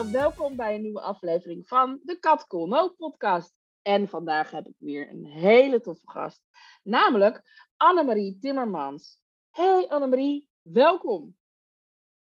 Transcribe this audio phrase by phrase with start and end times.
[0.00, 3.54] Allemaal, welkom bij een nieuwe aflevering van de Kat Cool podcast.
[3.82, 6.40] En vandaag heb ik weer een hele toffe gast,
[6.82, 7.42] namelijk
[7.76, 9.20] Annemarie Timmermans.
[9.50, 11.36] Hey Annemarie, welkom.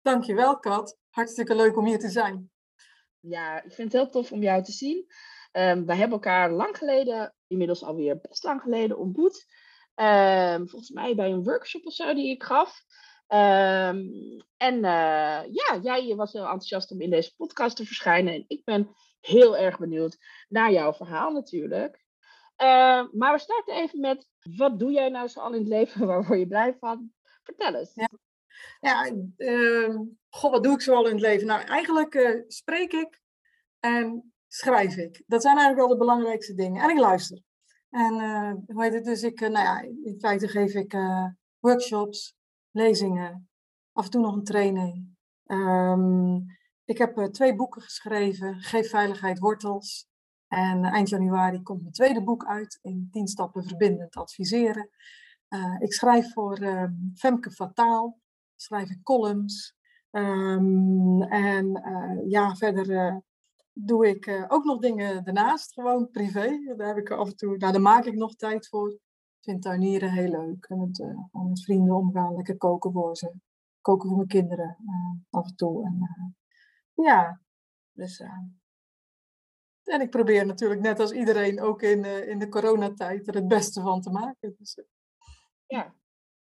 [0.01, 2.51] Dankjewel Kat, hartstikke leuk om hier te zijn.
[3.19, 4.97] Ja, ik vind het heel tof om jou te zien.
[5.51, 9.45] Um, wij hebben elkaar lang geleden, inmiddels alweer best lang geleden, ontmoet.
[9.95, 12.83] Um, volgens mij bij een workshop of zo die ik gaf.
[13.27, 18.33] Um, en uh, ja, jij was heel enthousiast om in deze podcast te verschijnen.
[18.33, 22.03] En ik ben heel erg benieuwd naar jouw verhaal natuurlijk.
[22.57, 26.05] Uh, maar we starten even met, wat doe jij nou zo al in het leven?
[26.07, 27.11] Waar word je blij van?
[27.43, 27.91] Vertel eens.
[27.93, 28.09] Ja,
[28.79, 29.11] ja
[30.29, 31.47] god, wat doe ik zo al in het leven?
[31.47, 33.21] Nou, eigenlijk uh, spreek ik
[33.79, 35.23] en schrijf ik.
[35.27, 36.83] Dat zijn eigenlijk wel de belangrijkste dingen.
[36.83, 37.41] En ik luister.
[37.89, 39.05] En uh, hoe heet het?
[39.05, 40.95] Dus ik, nou ja, in feite geef ik
[41.59, 42.35] workshops,
[42.73, 43.49] lezingen,
[43.91, 45.15] af en toe nog een training.
[45.45, 46.45] Um,
[46.85, 50.07] ik heb uh, twee boeken geschreven, Geef Veiligheid Wortels.
[50.47, 54.89] En eind januari komt mijn tweede boek uit, in 10 stappen verbindend adviseren.
[55.49, 56.83] Uh, ik schrijf voor uh,
[57.15, 58.19] Femke Fataal,
[58.55, 59.75] schrijf ik columns.
[60.11, 61.81] Um, en
[62.27, 63.21] ja, verder
[63.73, 66.73] doe ik ook nog dingen daarnaast, gewoon privé.
[66.77, 68.97] Daar heb ik af en toe, nou, daar maak ik nog tijd voor.
[69.43, 70.65] Ik vind tuinieren heel leuk.
[70.65, 70.97] En met,
[71.31, 73.33] met vrienden omgaan, lekker koken voor ze.
[73.81, 74.77] Koken voor mijn kinderen
[75.29, 75.85] af en toe.
[75.85, 76.35] En,
[76.93, 77.41] ja,
[77.91, 78.19] dus.
[78.19, 78.29] Uh,
[79.83, 83.47] en ik probeer natuurlijk net als iedereen ook in, uh, in de coronatijd er het
[83.47, 84.55] beste van te maken.
[84.57, 84.85] Dus, uh.
[85.65, 85.93] Ja,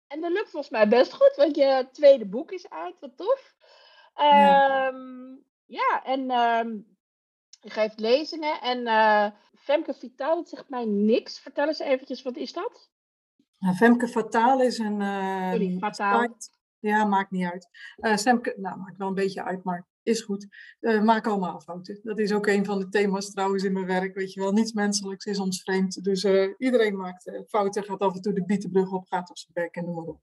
[0.07, 3.55] en dat lukt volgens mij best goed, want je tweede boek is uit, wat tof.
[4.15, 4.93] Ja,
[5.67, 6.96] ja en um,
[7.61, 8.85] je geeft lezingen en
[9.55, 11.41] Femke Vitaal, zegt mij niks.
[11.41, 12.91] Vertel eens eventjes, wat is dat?
[13.59, 15.01] Nou, Femke Fataal is een.
[15.51, 16.37] Sorry, Fataal.
[16.79, 17.69] Ja, maakt niet uit.
[18.21, 20.47] Femke, nou, maakt wel een beetje uit, maar is goed.
[20.81, 22.01] Uh, maak allemaal fouten.
[22.03, 24.15] Dat is ook een van de thema's trouwens in mijn werk.
[24.15, 26.05] Weet je wel, niets menselijks is ons vreemd.
[26.05, 29.39] Dus uh, iedereen maakt uh, fouten, gaat af en toe de bietenbrug op, gaat op
[29.39, 30.21] zijn bek en noem maar op.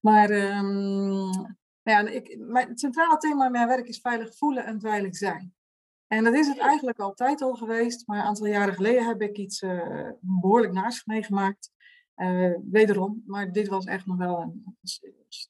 [0.00, 4.80] maar um, ja, ik, mijn, het centrale thema in mijn werk is veilig voelen en
[4.80, 5.54] veilig zijn.
[6.08, 8.06] En dat is het eigenlijk altijd al geweest.
[8.06, 9.64] Maar een aantal jaren geleden heb ik iets
[10.20, 11.70] behoorlijk naars meegemaakt.
[12.70, 14.76] wederom, maar dit was echt nog wel een,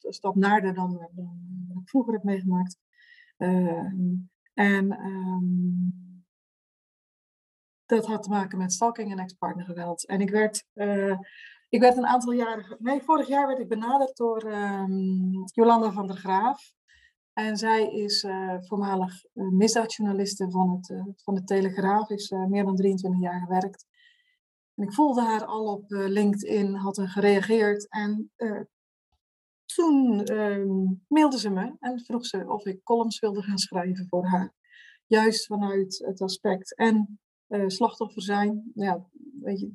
[0.01, 1.39] een stap naarder dan, dan,
[1.69, 2.79] dan ik vroeger heb meegemaakt.
[3.39, 3.93] Uh,
[4.55, 6.25] en um,
[7.87, 10.07] dat had te maken met stalking en ex-partnergeweld.
[10.07, 11.19] En ik werd, uh,
[11.69, 16.07] ik werd een aantal jaren, nee, vorig jaar werd ik benaderd door um, Jolanda van
[16.07, 16.73] der Graaf.
[17.39, 23.21] En zij is uh, voormalig misdaadjournaliste van, het, van de Telegraaf, is meer dan 23
[23.21, 23.87] jaar gewerkt.
[24.75, 27.89] En ik volgde haar al op LinkedIn, had er gereageerd.
[27.89, 28.33] En
[29.65, 34.27] toen um, mailde ze me en vroeg ze of ik columns wilde gaan schrijven voor
[34.27, 34.55] haar.
[35.07, 37.21] Juist vanuit het aspect en
[37.67, 38.71] slachtoffer zijn.
[38.75, 39.07] Ja,
[39.41, 39.73] weet je,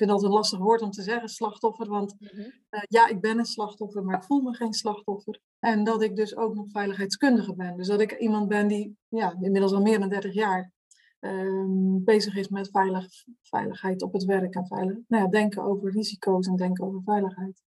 [0.00, 1.88] vind dat een lastig woord om te zeggen, slachtoffer.
[1.88, 5.40] Want uh, ja, ik ben een slachtoffer, maar ik voel me geen slachtoffer.
[5.58, 7.76] En dat ik dus ook nog veiligheidskundige ben.
[7.76, 10.72] Dus dat ik iemand ben die ja, inmiddels al meer dan 30 jaar
[11.20, 13.06] um, bezig is met veilig,
[13.42, 14.54] veiligheid op het werk.
[14.54, 17.62] En veilig, nou ja, denken over risico's en denken over veiligheid.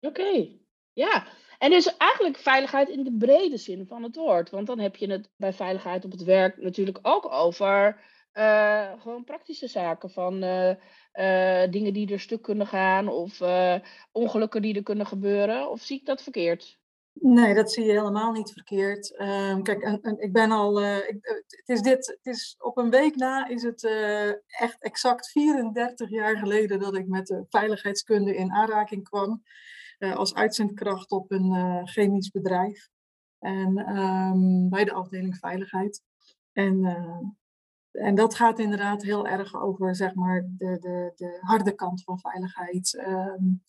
[0.00, 0.60] Oké, okay.
[0.92, 1.26] ja.
[1.58, 4.50] En dus eigenlijk veiligheid in de brede zin van het woord.
[4.50, 8.00] Want dan heb je het bij veiligheid op het werk natuurlijk ook over
[8.38, 10.10] uh, gewoon praktische zaken.
[10.10, 10.68] Van uh,
[11.14, 13.40] uh, dingen die er stuk kunnen gaan of
[14.12, 15.70] ongelukken die er kunnen gebeuren.
[15.70, 16.78] Of zie ik dat verkeerd?
[17.12, 19.14] Nee, dat zie je helemaal niet verkeerd.
[19.18, 20.76] Uh, kijk, ik ben al.
[20.76, 22.06] Het is dit.
[22.06, 23.84] Het is op een week na is het
[24.46, 29.42] echt exact 34 jaar geleden dat ik met de veiligheidskunde in aanraking kwam.
[29.98, 32.88] als uitzendkracht op een chemisch bedrijf.
[33.38, 36.02] En um, bij de afdeling veiligheid.
[36.52, 36.84] En,
[37.98, 42.18] en dat gaat inderdaad heel erg over zeg maar, de, de, de harde kant van
[42.20, 43.04] veiligheid.
[43.08, 43.62] Um,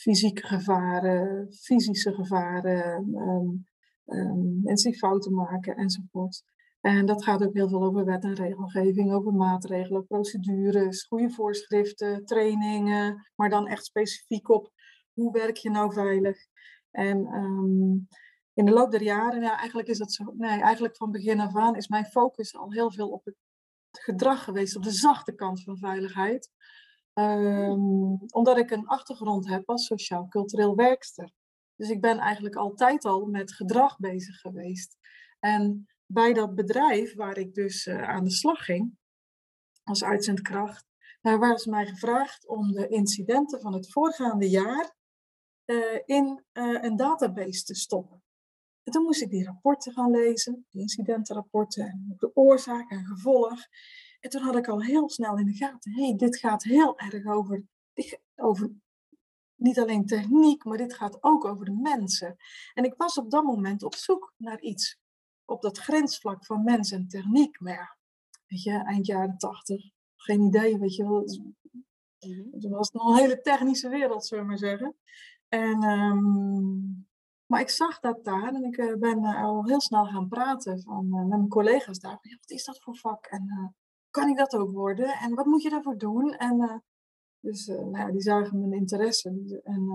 [0.00, 3.66] fysieke gevaren, fysische gevaren, um,
[4.06, 6.42] um, mensen die fouten maken enzovoort.
[6.80, 12.24] En dat gaat ook heel veel over wet en regelgeving, over maatregelen, procedures, goede voorschriften,
[12.24, 14.72] trainingen, maar dan echt specifiek op
[15.12, 16.38] hoe werk je nou veilig?
[16.90, 18.18] En ehm,
[18.54, 21.56] in de loop der jaren, ja, eigenlijk is dat zo, nee, eigenlijk van begin af
[21.56, 23.36] aan is mijn focus al heel veel op het
[23.90, 26.50] gedrag geweest, op de zachte kant van veiligheid.
[27.12, 31.32] Ehm, omdat ik een achtergrond heb als sociaal-cultureel werkster.
[31.76, 34.96] Dus ik ben eigenlijk altijd al met gedrag bezig geweest.
[35.38, 38.98] En bij dat bedrijf waar ik dus uh, aan de slag ging,
[39.82, 40.86] als uitzendkracht,
[41.20, 44.94] daar was mij gevraagd om de incidenten van het voorgaande jaar
[45.64, 48.22] uh, in uh, een database te stoppen.
[48.90, 53.58] En toen moest ik die rapporten gaan lezen, de incidentenrapporten en de oorzaak en gevolg.
[54.20, 56.98] En toen had ik al heel snel in de gaten, hé, hey, dit gaat heel
[56.98, 57.64] erg over,
[58.36, 58.70] over
[59.54, 62.36] niet alleen techniek, maar dit gaat ook over de mensen.
[62.74, 64.98] En ik was op dat moment op zoek naar iets
[65.44, 67.60] op dat grensvlak van mens en techniek.
[67.60, 67.96] Maar ja,
[68.46, 71.24] weet je, eind jaren tachtig, geen idee, weet je wel.
[72.18, 72.60] Mhm.
[72.60, 74.96] Toen was het nog een hele technische wereld, zullen we maar zeggen.
[75.48, 77.08] En, um,
[77.50, 80.82] maar ik zag dat daar en ik uh, ben uh, al heel snel gaan praten
[80.82, 82.18] van, uh, met mijn collega's daar.
[82.22, 83.74] Wat is dat voor vak en
[84.10, 86.32] kan ik dat ook worden en wat moet je daarvoor doen?
[86.32, 86.84] En
[87.40, 89.86] dus nou ja, die zagen mijn interesse en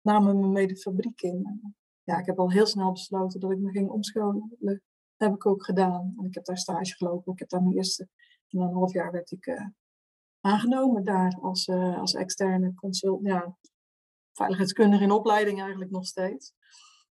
[0.00, 1.74] namen me mee de fabriek in.
[2.02, 4.56] Ja, ik heb al heel snel besloten dat ik me ging omscholen.
[4.58, 4.78] Dat
[5.16, 6.14] heb ik ook gedaan.
[6.18, 7.32] En ik heb daar stage gelopen.
[7.32, 8.08] Ik heb daar mijn eerste,
[8.48, 9.70] na een half jaar werd ik
[10.40, 13.56] aangenomen daar als, als externe consult, ja,
[14.38, 16.52] veiligheidskundige in opleiding eigenlijk nog steeds.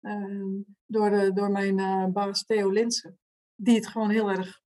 [0.02, 3.20] Ehm, door, de, door mijn uh, baas Theo Linsen.
[3.56, 4.62] Die het gewoon heel erg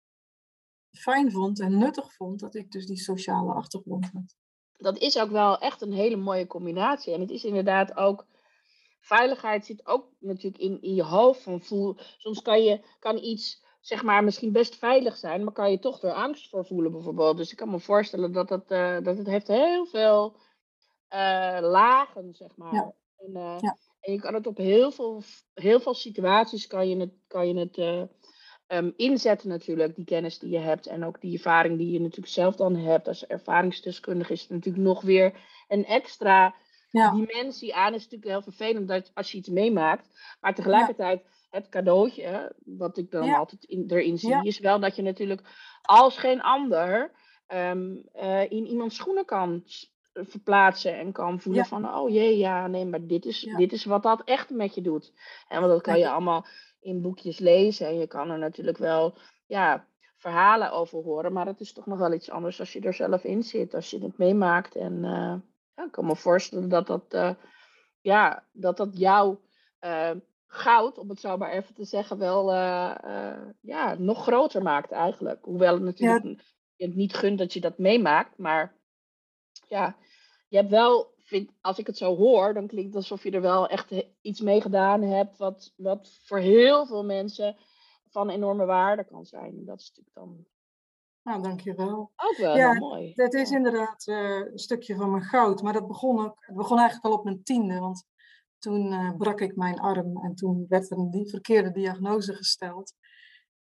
[0.91, 4.37] fijn vond en nuttig vond dat ik dus die sociale achtergrond had.
[4.77, 7.13] Dat is ook wel echt een hele mooie combinatie.
[7.13, 8.27] En het is inderdaad ook.
[9.01, 11.43] Veiligheid zit ook natuurlijk in, in je hoofd.
[11.43, 15.71] Van voel, soms kan, je, kan iets zeg maar, misschien best veilig zijn, maar kan
[15.71, 17.37] je toch er angst voor voelen bijvoorbeeld.
[17.37, 20.37] Dus ik kan me voorstellen dat, dat, uh, dat het heeft heel veel
[21.15, 22.75] uh, lagen, zeg maar.
[22.75, 22.93] Ja.
[23.17, 23.77] En, uh, ja.
[24.01, 25.23] en, je kan het op heel veel,
[25.55, 28.03] heel veel situaties kan je het, kan je het uh,
[28.79, 30.87] um, inzetten natuurlijk, die kennis die je hebt.
[30.87, 33.09] En ook die ervaring die je natuurlijk zelf dan hebt.
[33.09, 35.35] Als ervaringsdeskundige is het natuurlijk nog weer
[35.69, 36.55] een extra
[36.91, 37.11] ja.
[37.11, 37.95] dimensie aan.
[37.95, 40.37] is natuurlijk heel vervelend dat als je iets meemaakt.
[40.41, 45.03] Maar tegelijkertijd het cadeautje, wat ik dan altijd in, erin zie, is wel dat je
[45.03, 45.43] natuurlijk
[45.83, 47.13] als geen ander
[47.49, 49.63] um, uh, in iemands schoenen kan
[50.15, 54.03] verplaatsen en kan voelen van, oh jee, ja, nee, maar dit is, dit is wat
[54.03, 55.13] dat echt met je doet.
[55.49, 56.47] En want dat kan je allemaal
[56.81, 59.15] in boekjes lezen en je kan er natuurlijk wel,
[59.47, 62.95] ja, verhalen over horen, maar het is toch nog wel iets anders als je er
[62.95, 64.77] zelf in zit, als je het meemaakt.
[64.77, 65.35] En uh,
[65.75, 67.31] ja, ik kan me voorstellen dat dat, uh,
[68.01, 69.41] ja, dat, dat jouw
[69.81, 70.11] uh,
[70.47, 72.53] goud, om het zo maar even te zeggen, wel
[73.61, 75.45] ja, nog groter maakt eigenlijk.
[75.45, 76.43] Hoewel het natuurlijk
[76.77, 78.74] je het niet gunt dat je dat meemaakt, maar
[79.75, 79.97] ja,
[80.49, 83.41] je hebt wel, vind, als ik het zo hoor, dan klinkt het alsof je er
[83.41, 87.57] wel echt iets mee gedaan hebt, wat, wat voor heel veel mensen
[88.09, 89.57] van enorme waarde kan zijn.
[89.57, 90.47] En dat is natuurlijk dan.
[91.23, 92.13] Nou, dankjewel.
[92.17, 93.13] Ook wel ja, mooi.
[93.15, 95.63] Dat is inderdaad uh, een stukje van mijn goud.
[95.63, 97.79] Maar dat begon, ook, het begon eigenlijk al op mijn tiende.
[97.79, 98.07] Want
[98.59, 102.93] toen uh, brak ik mijn arm en toen werd er een verkeerde diagnose gesteld.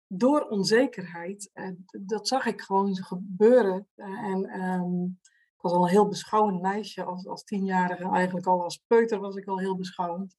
[0.07, 1.49] Door onzekerheid.
[1.54, 1.69] Uh,
[2.02, 3.87] dat zag ik gewoon gebeuren.
[3.95, 5.37] en um, ik
[5.68, 7.04] was al een heel beschouwend meisje.
[7.04, 10.36] Als, als tienjarige, eigenlijk al als peuter was ik al heel beschouwend.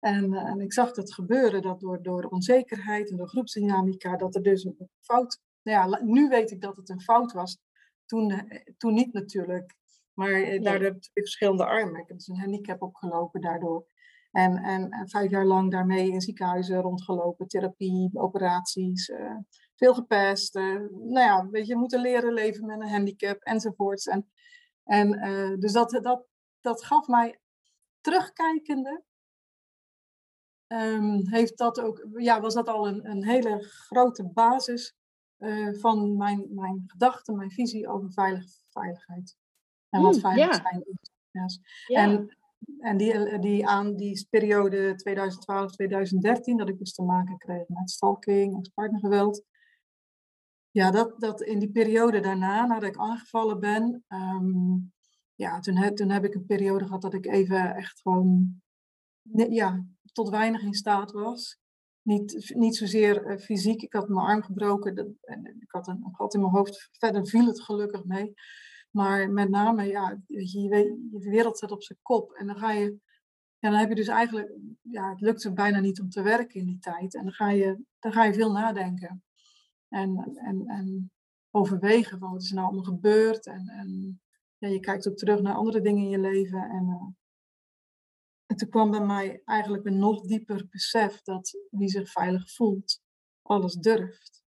[0.00, 4.34] En, eh, en ik zag dat gebeuren, dat door, door onzekerheid en door groepsdynamica, dat
[4.34, 5.40] er dus een fout...
[5.62, 7.58] Nou ja, nu weet ik dat het een fout was.
[8.04, 9.74] Toen, eh, toen niet natuurlijk.
[10.14, 12.00] Maar eh, daar heb ik verschillende armen.
[12.00, 13.86] Ik heb dus een handicap opgelopen daardoor.
[14.30, 19.36] En, en, en, vijf jaar lang daarmee in ziekenhuizen rondgelopen, therapie, operaties, uh,
[19.74, 20.56] veel gepest.
[20.56, 24.06] Uh, nou ja, weet je, moeten leren leven met een handicap enzovoorts.
[24.06, 24.26] En
[24.86, 26.26] en uh, dus dat, dat,
[26.60, 27.40] dat gaf mij
[28.00, 29.04] terugkijkende.
[30.72, 34.94] Um, heeft dat ook, ja, was dat al een, een hele grote basis
[35.38, 39.36] uh, van mijn, mijn gedachten, mijn visie over veilig, veiligheid.
[39.88, 40.62] En wat mm, veilig yeah.
[40.62, 41.10] zijn is.
[41.30, 41.60] Yes.
[41.86, 42.02] Yeah.
[42.02, 42.36] En,
[42.78, 48.54] en die, die aan die periode 2012-2013, dat ik dus te maken kreeg met stalking
[48.54, 49.44] en partnergeweld,
[50.76, 54.92] ja, dat, dat in die periode daarna, nadat ik aangevallen ben, um,
[55.34, 58.60] ja, toen, toen heb ik een periode gehad dat ik even echt gewoon
[59.48, 61.58] ja, tot weinig in staat was.
[62.02, 66.34] Niet, niet zozeer uh, fysiek, ik had mijn arm gebroken en ik had een gat
[66.34, 66.88] in mijn hoofd.
[66.92, 68.34] Verder viel het gelukkig mee.
[68.90, 70.60] Maar met name, ja, je,
[71.10, 72.32] je wereld zet op zijn kop.
[72.32, 72.98] En dan ga je,
[73.58, 74.52] ja, dan heb je dus eigenlijk,
[74.82, 77.14] ja, het lukt ze bijna niet om te werken in die tijd.
[77.14, 79.20] En dan ga je, dan ga je veel nadenken.
[79.88, 81.10] En, en, en
[81.50, 83.46] overwegen van wat is er nou allemaal gebeurd.
[83.46, 84.20] En, en
[84.58, 86.62] ja, je kijkt ook terug naar andere dingen in je leven.
[86.62, 87.06] En uh,
[88.46, 93.02] En toen kwam bij mij eigenlijk een nog dieper besef dat wie zich veilig voelt,
[93.42, 94.44] alles durft.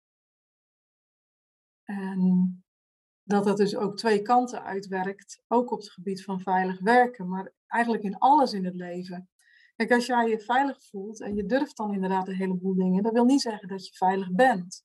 [1.84, 2.64] En
[3.22, 7.52] dat dat dus ook twee kanten uitwerkt, ook op het gebied van veilig werken, maar
[7.66, 9.28] eigenlijk in alles in het leven.
[9.76, 13.12] Kijk, als jij je veilig voelt en je durft dan inderdaad een heleboel dingen, dat
[13.12, 14.84] wil niet zeggen dat je veilig bent.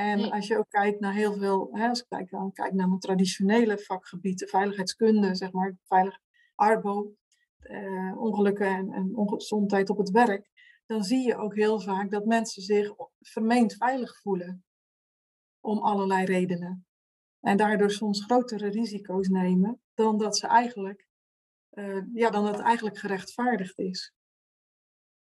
[0.00, 2.88] En als je ook kijkt naar heel veel, hè, als ik kijk, dan kijk naar
[2.88, 6.18] mijn traditionele vakgebieden, veiligheidskunde, zeg maar, veilig
[6.54, 7.14] arbo,
[7.58, 10.50] eh, ongelukken en, en ongezondheid op het werk,
[10.86, 14.64] dan zie je ook heel vaak dat mensen zich vermeend veilig voelen.
[15.60, 16.86] Om allerlei redenen.
[17.40, 21.06] En daardoor soms grotere risico's nemen dan dat ze eigenlijk,
[21.72, 24.14] uh, ja, dan het eigenlijk gerechtvaardigd is.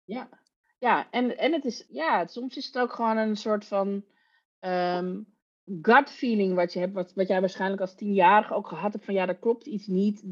[0.04, 0.30] Ja,
[0.78, 4.06] ja en, en het is, ja, soms is het ook gewoon een soort van
[4.60, 5.28] um,
[5.82, 9.14] gut feeling wat je hebt, wat, wat jij waarschijnlijk als tienjarige ook gehad hebt van
[9.14, 10.24] ja, er klopt iets niet.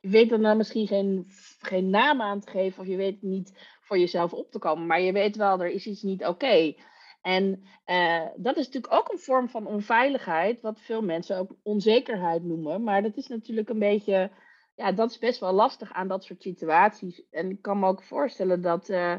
[0.00, 1.26] Je weet er dan misschien geen,
[1.58, 5.00] geen naam aan te geven of je weet niet voor jezelf op te komen, maar
[5.00, 6.74] je weet wel, er is iets niet oké.
[7.22, 12.44] En uh, dat is natuurlijk ook een vorm van onveiligheid, wat veel mensen ook onzekerheid
[12.44, 12.82] noemen.
[12.82, 14.30] Maar dat is natuurlijk een beetje,
[14.74, 17.28] ja, dat is best wel lastig aan dat soort situaties.
[17.30, 19.16] En ik kan me ook voorstellen dat, uh,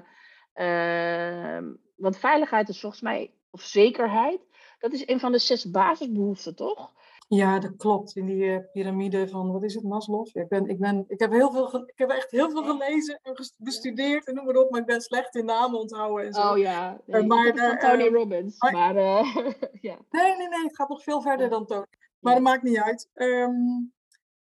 [1.95, 4.39] want veiligheid is volgens mij, of zekerheid,
[4.79, 6.93] dat is een van de zes basisbehoeften, toch?
[7.27, 8.15] Ja, dat klopt.
[8.15, 10.27] In die uh, piramide van, wat is het, Maslow?
[10.31, 13.19] Ja, ik, ben, ik, ben, ik, heb heel veel ik heb echt heel veel gelezen
[13.23, 16.51] en bestudeerd en noem maar op, maar ik ben slecht in namen onthouden en zo.
[16.51, 18.57] Oh ja, eh, nee, maar, Tony uh, Robbins.
[18.71, 18.95] Maar,
[19.89, 19.97] ja.
[20.09, 21.85] Nee, nee, nee, het gaat nog veel verder dan Tony.
[22.19, 23.09] Maar dat maakt niet uit.
[23.13, 23.93] Um,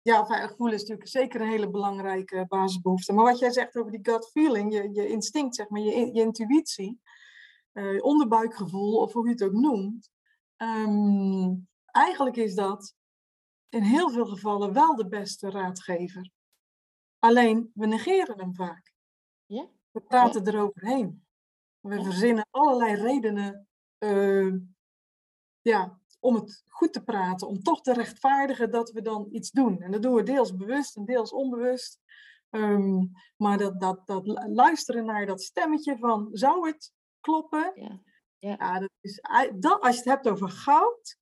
[0.03, 3.13] ja, veilig voelen is natuurlijk zeker een hele belangrijke basisbehoefte.
[3.13, 6.23] Maar wat jij zegt over die gut feeling, je, je instinct, zeg maar, je, je
[6.23, 7.01] intuïtie,
[7.73, 10.11] uh, onderbuikgevoel, of hoe je het ook noemt.
[10.57, 12.95] Um, eigenlijk is dat
[13.69, 16.31] in heel veel gevallen wel de beste raadgever.
[17.19, 18.93] Alleen, we negeren hem vaak.
[19.47, 19.69] Ja?
[19.91, 20.53] We praten ja.
[20.53, 21.27] eroverheen.
[21.81, 22.03] We ja.
[22.03, 24.55] verzinnen allerlei redenen uh,
[25.61, 29.81] ja, om het goed te praten, om toch te rechtvaardigen dat we dan iets doen.
[29.83, 31.99] En dat doen we deels bewust en deels onbewust.
[32.51, 37.73] Um, maar dat, dat, dat luisteren naar dat stemmetje van, zou het kloppen?
[37.75, 38.01] Ja,
[38.39, 38.57] ja.
[38.59, 39.21] ja dat is,
[39.55, 41.19] dat, als je het hebt over goud,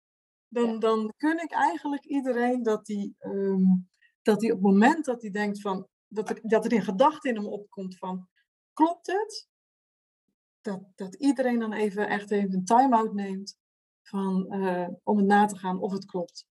[0.48, 0.78] dan, ja.
[0.78, 3.88] dan kun ik eigenlijk iedereen dat die, um,
[4.22, 7.30] dat die op het moment dat hij denkt van, dat er, dat er in gedachten
[7.30, 8.28] in hem opkomt van,
[8.72, 9.48] klopt het?
[10.60, 13.58] Dat, dat iedereen dan even echt even een time-out neemt
[14.02, 16.46] van, uh, om het na te gaan of het klopt.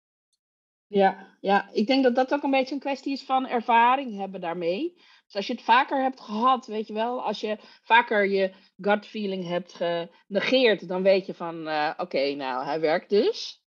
[0.88, 4.42] Ja, ja, ik denk dat dat ook een beetje een kwestie is van ervaring hebben
[4.42, 5.02] daarmee.
[5.28, 9.06] Dus als je het vaker hebt gehad, weet je wel, als je vaker je gut
[9.06, 13.62] feeling hebt genegeerd, dan weet je van, uh, oké, okay, nou, hij werkt dus.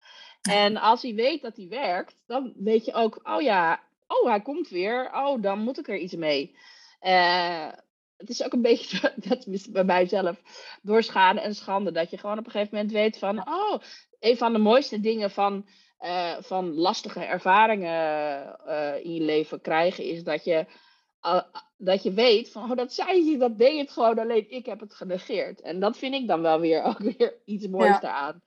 [0.42, 4.40] En als hij weet dat hij werkt, dan weet je ook, oh ja, oh hij
[4.40, 6.56] komt weer, oh dan moet ik er iets mee.
[7.02, 7.68] Uh,
[8.16, 10.42] het is ook een beetje, dat is bij mijzelf,
[10.82, 13.78] door schade en schande, dat je gewoon op een gegeven moment weet van, oh,
[14.20, 15.68] een van de mooiste dingen van,
[16.00, 20.66] uh, van lastige ervaringen uh, in je leven krijgen, is dat je,
[21.76, 24.80] dat je weet van, oh dat zei je, dat deed het gewoon, alleen ik heb
[24.80, 25.60] het genegeerd.
[25.60, 28.02] En dat vind ik dan wel weer ook weer iets moois ja.
[28.02, 28.42] eraan.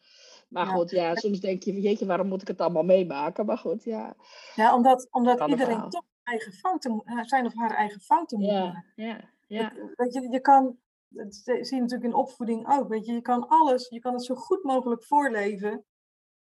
[0.49, 0.71] Maar ja.
[0.71, 3.45] goed, ja, soms denk je, jeetje, waarom moet ik het allemaal meemaken?
[3.45, 4.15] Maar goed, ja.
[4.55, 8.91] Ja, omdat, omdat iedereen toch eigen fouten, zijn of haar eigen fouten moet ja, maken.
[8.95, 9.73] Ja, ja.
[9.95, 13.47] Weet je, je kan, dat zie je natuurlijk in opvoeding ook, weet je, je kan
[13.47, 15.85] alles, je kan het zo goed mogelijk voorleven.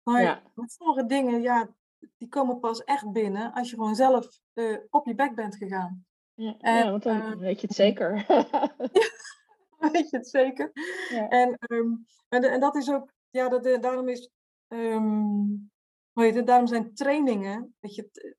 [0.02, 0.42] Maar ja.
[0.54, 1.68] sommige dingen, ja,
[2.18, 6.05] die komen pas echt binnen als je gewoon zelf uh, op je bek bent gegaan.
[6.37, 8.12] Ja, en, ja want dan uh, weet je het zeker.
[9.93, 10.71] weet je het zeker.
[11.09, 11.28] Ja.
[11.28, 14.31] En, um, en, en dat is ook ja, dat, eh, daarom is.
[14.69, 15.71] Um,
[16.12, 18.35] het, daarom zijn trainingen, weet je,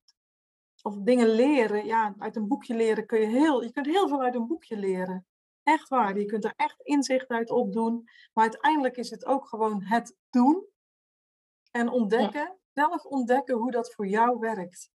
[0.82, 4.22] of dingen leren, ja, uit een boekje leren kun je heel, je kunt heel veel
[4.22, 5.26] uit een boekje leren.
[5.64, 8.04] Echt waar, je kunt er echt inzicht uit opdoen.
[8.34, 10.68] Maar uiteindelijk is het ook gewoon het doen
[11.72, 12.58] en ontdekken, ja.
[12.74, 14.90] zelf ontdekken hoe dat voor jou werkt.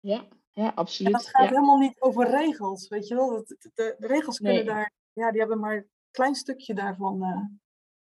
[0.00, 1.12] Ja, ja absoluut.
[1.12, 1.48] En dat gaat ja.
[1.48, 3.28] helemaal niet over regels, weet je wel.
[3.28, 4.64] De, de, de regels kunnen nee.
[4.64, 7.22] daar, ja, die hebben maar een klein stukje daarvan.
[7.22, 7.44] Uh,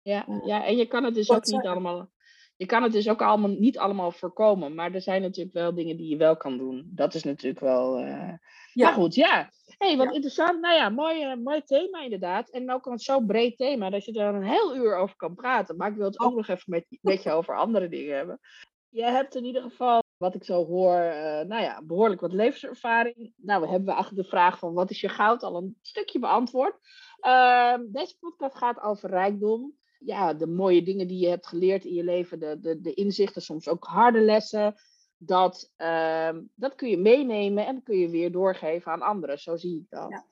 [0.02, 2.10] ja, ja, en je kan het dus ook niet allemaal.
[2.56, 4.74] Je kan het dus ook allemaal niet allemaal voorkomen.
[4.74, 6.90] Maar er zijn natuurlijk wel dingen die je wel kan doen.
[6.94, 8.00] Dat is natuurlijk wel.
[8.00, 8.32] Uh...
[8.72, 8.84] Ja.
[8.84, 9.50] Maar goed, ja.
[9.78, 10.12] hey, wat ja.
[10.12, 10.60] interessant.
[10.60, 12.50] Nou ja, mooi, uh, mooi thema inderdaad.
[12.50, 15.76] En ook een zo breed thema dat je er een heel uur over kan praten.
[15.76, 16.36] Maar ik wil het ook oh.
[16.36, 18.40] nog even met, met je over andere dingen hebben.
[18.88, 23.32] Je hebt in ieder geval, wat ik zo hoor, uh, nou ja, behoorlijk wat levenservaring.
[23.36, 26.78] Nou, we hebben achter de vraag van wat is je goud al een stukje beantwoord.
[27.20, 31.94] Ehm, deze podcast gaat over rijkdom ja, de mooie dingen die je hebt geleerd in
[31.94, 34.74] je leven, de, de, de inzichten, soms ook harde lessen.
[35.20, 39.38] dat, ehm, dat kun je meenemen en kun je weer doorgeven aan anderen.
[39.38, 40.24] Zo zie ik dat.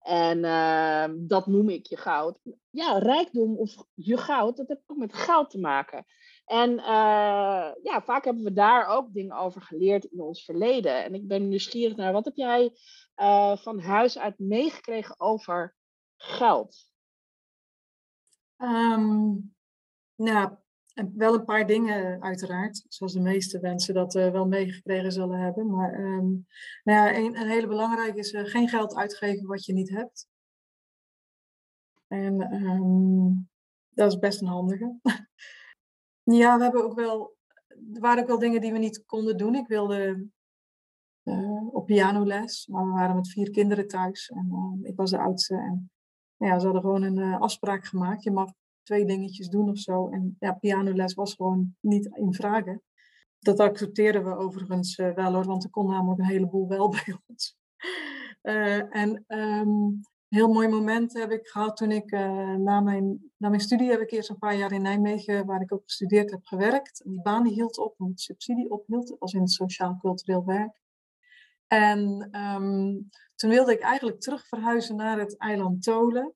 [0.00, 2.38] En ehm, dat noem ik je goud.
[2.70, 6.04] Ja, rijkdom of je goud, dat heeft ook met goud te maken.
[6.50, 11.04] En uh, ja, vaak hebben we daar ook dingen over geleerd in ons verleden.
[11.04, 12.72] En ik ben nieuwsgierig naar, wat heb jij
[13.16, 15.74] uh, van huis uit meegekregen over
[16.16, 16.88] geld?
[18.56, 19.54] Um,
[20.14, 20.56] nou,
[21.14, 25.70] wel een paar dingen uiteraard, zoals de meeste mensen dat wel meegekregen zullen hebben.
[25.70, 26.46] Maar um,
[26.84, 30.28] nou ja, een, een, hele belangrijke is geen geld uitgeven wat je niet hebt.
[32.06, 33.50] En um,
[33.90, 34.98] dat is best een handige.
[36.34, 37.36] ja, we hebben ook wel,
[37.68, 39.54] er waren ook wel dingen die we niet konden doen.
[39.54, 40.28] Ik wilde
[41.24, 45.56] uh, op pianoles, maar we waren met vier kinderen thuis en ik was de oudste.
[45.56, 45.90] En
[46.36, 48.22] ja, ze hadden gewoon een afspraak gemaakt.
[48.22, 50.08] Je mag twee dingetjes doen of zo.
[50.08, 52.82] En ja, pianoles was gewoon niet in vragen.
[53.38, 57.56] Dat accepteerden we overigens wel hoor, want er kon namelijk een heleboel wel bij ons.
[58.90, 63.60] En um, heel mooi moment heb ik gehad toen ik uh, na, mijn, na mijn
[63.60, 67.02] studie heb ik eerst een paar jaar in Nijmegen, waar ik ook gestudeerd heb, gewerkt.
[67.04, 70.80] Die baan hield op, de subsidie ophield, als in het sociaal-cultureel werk.
[71.66, 76.34] En um, toen wilde ik eigenlijk terug verhuizen naar het eiland Tolen.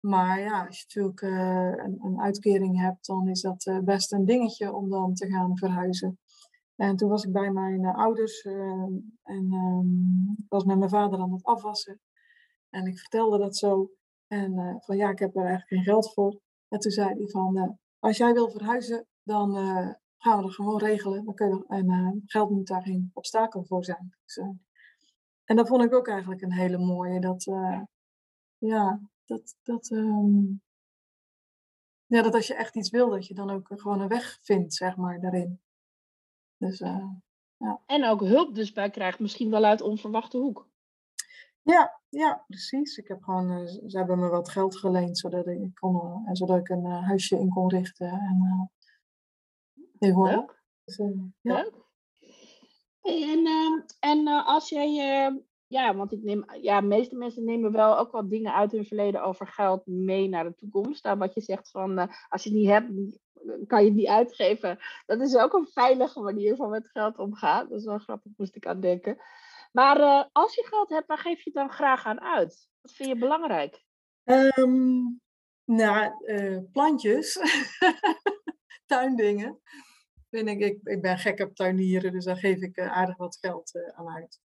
[0.00, 4.12] Maar ja, als je natuurlijk uh, een, een, uitkering hebt, dan is dat uh, best
[4.12, 6.18] een dingetje om dan te gaan verhuizen.
[6.76, 11.44] En toen was ik bij mijn ouders en um, was met mijn vader aan het
[11.44, 12.00] afwassen.
[12.70, 13.90] En ik vertelde dat zo.
[14.26, 16.40] En van ja, ik heb er eigenlijk geen geld voor.
[16.68, 19.54] En toen zei hij van, als jij wil verhuizen, dan
[20.16, 21.24] gaan we dat gewoon regelen.
[21.24, 24.16] Dan kun je, en geld moet daar geen obstakel voor zijn.
[24.24, 24.36] Dus,
[25.44, 27.20] en dat vond ik ook eigenlijk een hele mooie.
[27.20, 27.44] Dat,
[28.58, 30.62] ja, dat, dat, um,
[32.06, 34.74] ja, dat als je echt iets wil, dat je dan ook gewoon een weg vindt,
[34.74, 35.60] zeg maar, daarin.
[36.56, 36.78] Dus,
[37.56, 37.82] ja.
[37.86, 40.69] En ook hulp dus bij krijgt, misschien wel uit onverwachte hoek.
[41.62, 42.96] Ja, ja, precies.
[42.96, 46.36] Ik heb gewoon, uh, ze hebben me wat geld geleend, zodat ik, kon, uh, en
[46.36, 48.08] zodat ik een huisje in kon richten.
[48.08, 48.70] En,
[49.98, 50.62] uh, Leuk.
[50.84, 50.96] Dus,
[51.40, 51.54] ja.
[51.54, 51.88] Leuk.
[53.02, 55.32] En, ehm, en als jij
[55.70, 58.84] ja, want ik neem, ja, de meeste mensen nemen wel ook wel dingen uit hun
[58.84, 61.02] verleden over geld mee naar de toekomst.
[61.02, 62.92] Daar wat je zegt van, als je het niet hebt,
[63.66, 64.78] kan je het niet uitgeven.
[65.06, 67.68] Dat is ook een veilige manier van met geld omgaan.
[67.68, 69.16] Dat is wel grappig, moest ik aan denken.
[69.70, 72.68] Maar uh, als je geld hebt, waar geef je het dan graag aan uit?
[72.80, 73.84] Wat vind je belangrijk?
[74.24, 75.20] Um,
[75.64, 77.38] nou, uh, plantjes,
[78.86, 79.60] tuindingen.
[80.30, 84.08] Ik, ik, ik ben gek op tuinieren, dus daar geef ik aardig wat geld aan
[84.08, 84.40] uit.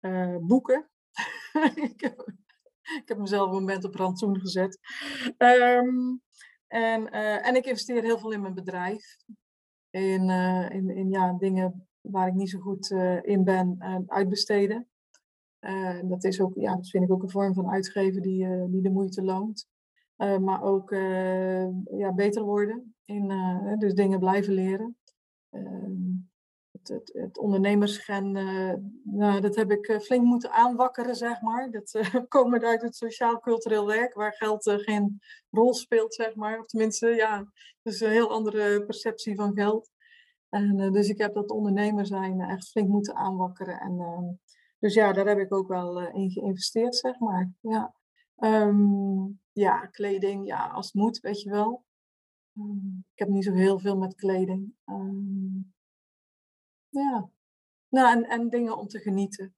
[0.00, 0.90] Uh, boeken.
[1.90, 2.32] ik, heb,
[2.82, 4.78] ik, heb, mezelf een moment op rantsoen gezet.
[5.38, 6.22] Um,
[6.66, 7.10] en,
[7.42, 9.16] en ik investeer heel veel in mijn bedrijf.
[9.90, 10.30] In,
[10.70, 12.90] in, in ja, dingen waar ik niet zo goed
[13.22, 14.88] in ben, uitbesteden.
[16.04, 18.90] dat, is ook, ja, dat vind ik ook een vorm van uitgeven die, die de
[18.90, 19.68] moeite loont.
[20.16, 20.90] maar ook
[21.90, 22.94] ja, beter worden.
[23.04, 23.32] In,
[23.78, 24.96] dus dingen blijven leren.
[25.50, 26.08] Ehm,
[26.70, 27.38] het, het,
[28.36, 31.70] uh, nou, dat heb ik eh, flink moeten aanwakkeren, zeg maar.
[31.70, 36.58] Dat uh, komt uit het sociaal-cultureel werk, waar geld geen rol speelt, zeg maar.
[36.58, 39.90] Of tenminste, ja, dus een heel andere perceptie van geld.
[40.48, 43.80] En, dus ik heb dat ondernemer zijn echt flink moeten aanwakkeren.
[43.80, 44.24] En, ehm,
[44.78, 47.52] dus ja, daar heb ik ook wel in geïnvesteerd, zeg maar.
[47.60, 47.94] Ja,
[48.36, 51.84] um, ja kleding, ja, als het moet, weet je wel.
[52.58, 54.74] Um, ik heb niet zo heel veel met kleding.
[56.88, 57.30] Ja.
[57.88, 59.54] Nou, en, en dingen om te genieten.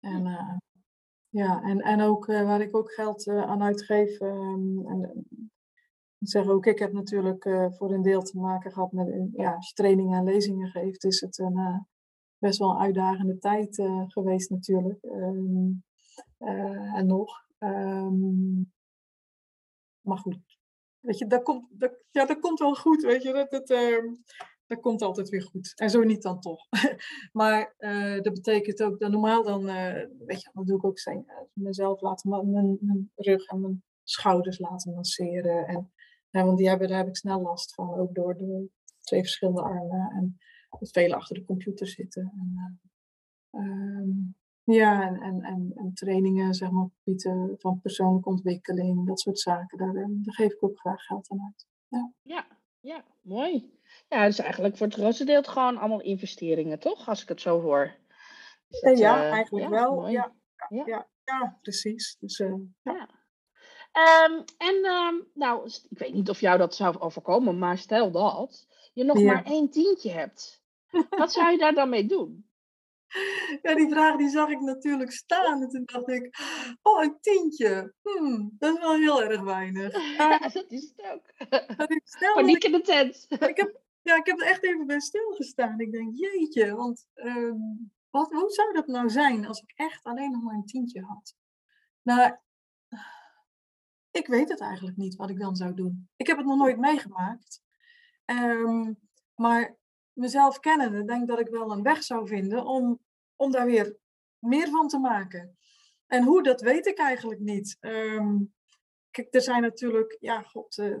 [0.00, 0.56] En, uh,
[1.28, 4.20] ja, en, en ook uh, waar ik ook geld uh, aan uitgeef.
[4.20, 5.26] En,
[6.18, 7.42] zeg ook, ik heb natuurlijk
[7.76, 11.20] voor een deel te maken gehad met, ja, als je trainingen en lezingen geeft, is
[11.20, 11.86] het een
[12.38, 15.04] best wel een uitdagende tijd geweest natuurlijk.
[15.04, 15.82] Um,
[16.94, 17.30] en nog.
[17.58, 18.72] Um,
[20.00, 20.38] maar goed,
[21.00, 23.32] weet je, dat komt, dat, ja, dat komt wel goed, weet je.
[23.32, 23.66] Dat, dat,
[24.66, 25.72] dat komt altijd weer goed.
[25.76, 26.66] En zo niet dan toch.
[27.32, 27.74] maar
[28.22, 29.64] dat betekent ook dat normaal dan,
[30.26, 34.58] weet je, dan doe ik ook zijn, mezelf laten, mijn, mijn, rug en mijn schouders
[34.58, 35.66] laten masseren.
[35.66, 35.92] En,
[36.30, 38.68] want die hebben, daar heb ik snel last van, ook door de
[39.00, 40.38] twee verschillende armen en
[40.68, 42.32] het vele achter de computer zitten.
[42.36, 42.80] En,
[43.60, 49.38] um, ja, en, en, en, en, trainingen, zeg maar, bieden van persoonlijke ontwikkeling, dat soort
[49.38, 51.66] zaken, daar, daar geef ik ook graag geld aan uit.
[51.88, 52.46] Ja, ja,
[52.80, 53.76] ja mooi.
[54.08, 57.08] Ja, dus eigenlijk voor het grootste deel gewoon allemaal investeringen, toch?
[57.08, 57.96] Als ik het zo hoor.
[58.68, 60.08] Dat, ja, uh, eigenlijk ja, wel.
[60.08, 60.32] Ja,
[60.68, 61.08] ja, ja.
[61.24, 62.16] Ja, precies.
[62.20, 63.08] Dus, uh, ja.
[63.98, 68.66] Um, en um, nou, ik weet niet of jou dat zou overkomen, maar stel dat
[68.92, 70.62] je nog maar één tientje hebt.
[71.10, 72.48] Wat zou je daar dan mee doen?
[73.62, 75.62] Ja, die vraag die zag ik natuurlijk staan.
[75.62, 76.38] En toen dacht ik,
[76.82, 77.94] oh, een tientje.
[78.02, 80.16] Hmm, dat is wel heel erg weinig.
[80.16, 81.48] Ja, dat is het ook.
[81.88, 83.26] Is Paniek in de tent.
[83.28, 85.80] Ik heb, ja, ik heb er echt even bij stilgestaan.
[85.80, 87.56] Ik denk, jeetje, want ehm,
[88.10, 91.34] wat, hoe zou dat nou zijn als ik echt alleen nog maar een tientje had?
[92.02, 92.36] Nou,
[94.10, 96.08] ik weet het eigenlijk niet wat ik dan zou doen.
[96.16, 97.62] Ik heb het nog nooit meegemaakt.
[98.24, 98.92] Ehm,
[99.34, 99.76] maar
[100.12, 103.00] mezelf kennende, denk dat ik wel een weg zou vinden om,
[103.36, 103.96] om daar weer
[104.38, 105.58] meer van te maken.
[106.06, 107.76] En hoe, dat weet ik eigenlijk niet.
[107.80, 108.36] Ehm,
[109.10, 110.98] kijk, er zijn natuurlijk, ja, god, uh,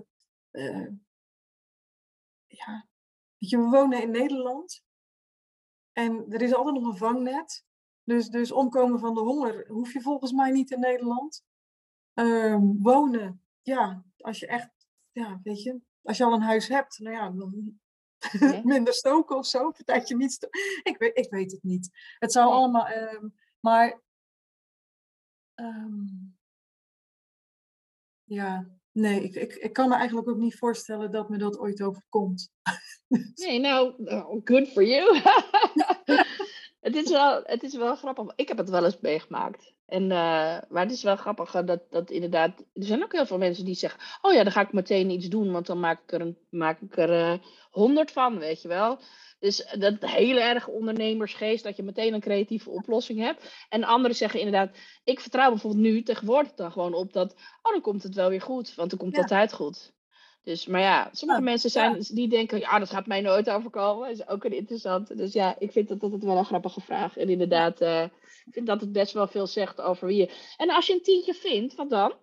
[0.52, 0.88] uh,
[2.46, 2.88] ja,
[3.36, 4.82] je, we wonen in Nederland.
[5.92, 7.64] En er is altijd nog een vangnet.
[8.04, 11.44] Dus, dus omkomen van de honger hoef je volgens mij niet in Nederland.
[12.18, 14.70] Ehm, wonen, ja, als je echt,
[15.12, 17.80] ja, weet je, als je al een huis hebt, nou ja, dan
[18.64, 19.72] minder stoken of zo.
[19.84, 20.48] Dat je niet
[20.82, 21.90] ik, weet, ik weet het niet.
[22.18, 24.00] Het zou allemaal, um, maar
[25.54, 26.36] um,
[28.24, 31.82] ja, nee, ik, ik, ik kan me eigenlijk ook niet voorstellen dat me dat ooit
[31.82, 32.52] overkomt.
[33.34, 35.20] nee, nou, nou, good for you.
[36.80, 38.32] het, is wel, het is wel grappig.
[38.36, 39.76] Ik heb het wel eens meegemaakt.
[39.88, 42.58] En, uh, maar het is wel grappig dat, dat inderdaad.
[42.58, 45.28] Er zijn ook heel veel mensen die zeggen: Oh ja, dan ga ik meteen iets
[45.28, 47.38] doen, want dan maak ik er, een, maak ik er uh,
[47.70, 48.98] honderd van, weet je wel.
[49.38, 53.66] Dus dat hele erg ondernemersgeest, dat je meteen een creatieve oplossing hebt.
[53.68, 57.32] En anderen zeggen inderdaad: Ik vertrouw bijvoorbeeld nu tegenwoordig dan gewoon op dat.
[57.62, 59.92] Oh, dan komt het wel weer goed, want dan komt het altijd goed.
[60.48, 64.08] Dus, maar ja, sommige mensen zijn, die denken, ja, dat gaat mij nooit overkomen.
[64.08, 65.14] Dat is ook een interessante.
[65.14, 67.16] Dus ja, ik vind dat, dat het wel een grappige vraag.
[67.16, 68.02] En inderdaad, uh,
[68.44, 70.52] ik vind dat het best wel veel zegt over wie je...
[70.56, 72.14] En als je een tientje vindt, wat dan?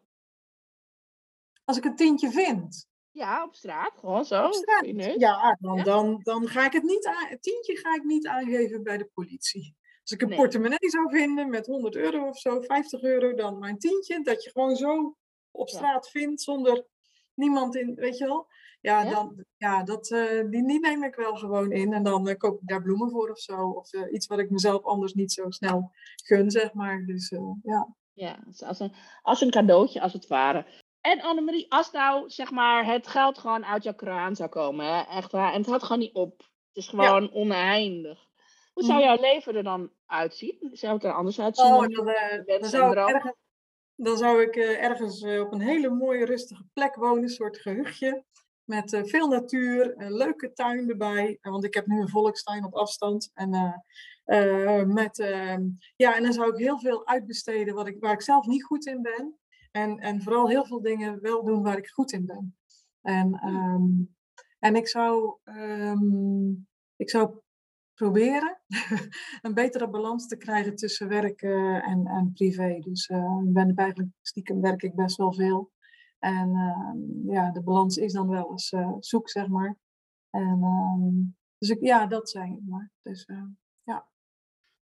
[1.66, 2.88] Als ik een tientje vind?
[3.12, 4.46] Ja, op straat, gewoon zo.
[4.46, 4.86] Op straat.
[5.18, 7.28] Ja, dan, Dan, dan ga ik het niet aan...
[7.28, 9.76] Het tientje ga ik niet aangeven bij de politie.
[10.02, 13.78] Als ik een portemonnee zou vinden met 100 euro of zo, 50 euro, dan mijn
[13.78, 15.18] tientje, dat je gewoon zo
[15.52, 16.86] op straat vindt zonder
[17.36, 18.48] niemand in, weet je wel.
[18.82, 21.93] Ja, Dan, ja dat, uh, die, die neem ik wel gewoon in.
[21.93, 23.69] En dan uh, koop ik daar bloemen voor of zo.
[23.69, 25.91] Of uh, iets wat ik mezelf anders niet zo snel
[26.24, 27.06] gun, zeg maar.
[27.06, 27.95] Dus ja.
[28.13, 30.65] Ja, als een, als een cadeautje, als het ware.
[31.02, 35.02] En Annemarie, als nou zeg maar het geld gewoon uit jouw kraan zou komen, hè?
[35.02, 36.38] echt waar, en het had gewoon niet op.
[36.39, 37.30] Het is gewoon ja.
[37.32, 38.28] oneindig.
[38.74, 39.08] Hoe zou mhm.
[39.08, 40.69] jouw leven er dan uitzien?
[40.71, 41.65] Zou het er anders uitzien?
[41.65, 42.06] Oh, dan,
[42.45, 43.36] dan zou ik ergens,
[43.95, 47.58] dan zou ik uh, ergens uh, op een hele mooie rustige plek wonen, een soort
[47.58, 48.23] gehuchtje.
[48.63, 51.38] Met uh, veel natuur, een leuke tuin erbij.
[51.41, 53.31] want ik heb nu een volkstuin op afstand.
[53.34, 53.84] En,
[54.88, 55.62] met, ehm,
[55.95, 58.86] ja, en dan zou ik heel veel uitbesteden wat ik, waar ik zelf niet goed
[58.86, 59.39] in ben.
[59.71, 62.58] En, en vooral heel veel dingen wel doen waar ik goed in ben.
[63.01, 64.15] En, um,
[64.60, 67.39] en ik zou, um, ik zou
[67.95, 68.60] proberen
[69.41, 72.79] een betere balans te krijgen tussen werk uh, en, en privé.
[72.79, 75.71] Dus uh, ik ben eigenlijk stiekem werk ik best wel veel.
[76.19, 79.77] En uh, ja, de balans is dan wel eens eh, zoek, zeg maar.
[80.29, 82.91] En, um, dus ik, ja, dat ik maar.
[83.01, 83.29] Dus
[83.84, 84.08] ja.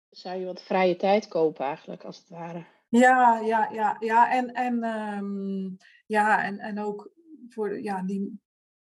[0.09, 2.65] Zou je wat vrije tijd kopen eigenlijk, als het ware?
[2.87, 4.31] Ja, ja, ja, ja.
[4.31, 7.11] En, en, um, ja, en, en ook
[7.49, 8.39] voor ja, die,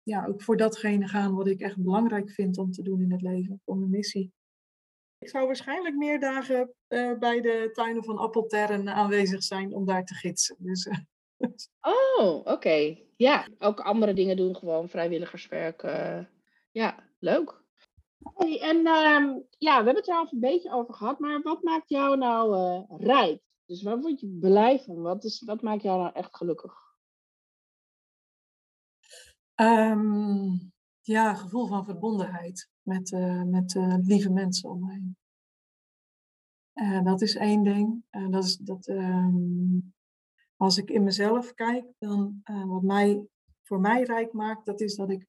[0.04, 3.22] ja, ook voor datgene gaan wat ik echt belangrijk vind om te doen in het
[3.22, 4.32] leven, voor mijn missie.
[5.18, 10.04] Ik zou waarschijnlijk meer dagen uh, bij de tuinen van Appelterren aanwezig zijn om daar
[10.04, 10.56] te gidsen.
[10.58, 10.98] Dus, uh,
[11.80, 12.50] oh, oké.
[12.50, 13.08] Okay.
[13.16, 15.82] Ja, ook andere dingen doen, gewoon vrijwilligerswerk.
[15.82, 16.24] Uh,
[16.70, 17.62] ja, leuk.
[18.34, 21.62] Hey, en um, ja, we hebben het er al een beetje over gehad, maar wat
[21.62, 23.40] maakt jou nou rijk?
[23.66, 25.02] Dus waar word je blij van?
[25.02, 26.83] Wat, is, wat maakt jou nou echt gelukkig?
[29.60, 35.16] Um, ja, gevoel van verbondenheid met, uh, met uh, lieve mensen om me heen.
[36.74, 38.04] Uh, dat is één ding.
[38.30, 39.94] dat is, dat, um,
[40.56, 43.26] als ik in mezelf kijk, dan wat mij,
[43.62, 45.26] voor mij rijk maakt, dat is dat ik,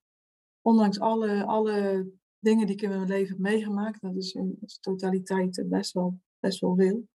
[0.61, 2.09] ondanks alle, alle
[2.39, 6.59] dingen die ik in mijn leven heb meegemaakt, dat is in totaliteit best wel, best
[6.59, 7.07] wel veel,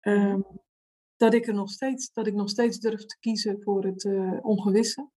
[0.00, 0.46] um,
[1.16, 4.04] dat ik er nog steeds, dat ik nog steeds durf te kiezen voor het
[4.42, 5.08] ongewisse.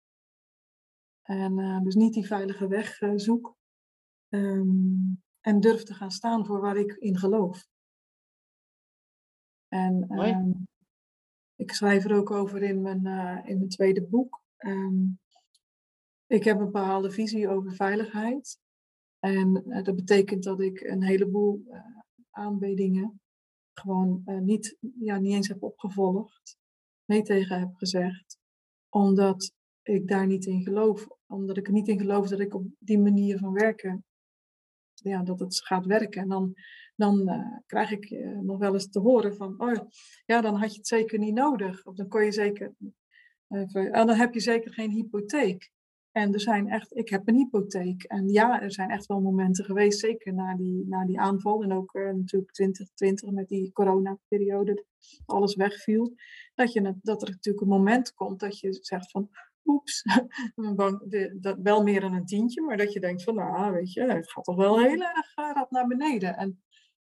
[1.28, 3.56] En uh, dus niet die veilige weg uh, zoek.
[4.28, 7.66] Um, en durf te gaan staan voor waar ik in geloof.
[9.68, 10.66] En um,
[11.54, 14.42] ik schrijf er ook over in mijn, uh, in mijn tweede boek.
[14.58, 15.20] Um,
[16.26, 18.58] ik heb een bepaalde visie over veiligheid.
[19.18, 19.52] En
[19.84, 21.64] dat betekent dat ik een heleboel
[22.30, 23.20] aanbiedingen
[23.72, 26.56] gewoon niet, ja, niet eens heb opgevolgd.
[27.04, 28.38] Nee tegen heb gezegd.
[28.88, 29.56] Omdat
[29.88, 31.08] ik daar niet in geloof.
[31.26, 34.04] Omdat ik er niet in geloof dat ik op die manier van werken,
[34.94, 36.22] ja, dat het gaat werken.
[36.22, 36.54] En dan,
[36.96, 39.88] dan uh, krijg ik uh, nog wel eens te horen van, oh
[40.24, 41.84] ja, dan had je het zeker niet nodig.
[41.84, 42.74] Of dan kon je zeker,
[43.48, 45.70] en dan heb je zeker geen hypotheek.
[46.12, 48.02] En er zijn echt, ik heb een hypotheek.
[48.02, 51.62] En ja, er zijn echt wel momenten geweest, zeker na die, na die aanval.
[51.62, 54.84] En ook uh, natuurlijk 2020 met die coronaperiode,
[55.26, 56.14] alles wegviel.
[56.54, 59.28] Dat, je, dat er natuurlijk een moment komt dat je zegt van,
[59.68, 60.02] oeps,
[61.40, 62.62] dat, wel meer dan een tientje.
[62.62, 65.50] Maar dat je denkt van, nou weet je, het gaat toch wel heel erg uh,
[65.52, 66.36] rap naar beneden.
[66.36, 66.62] En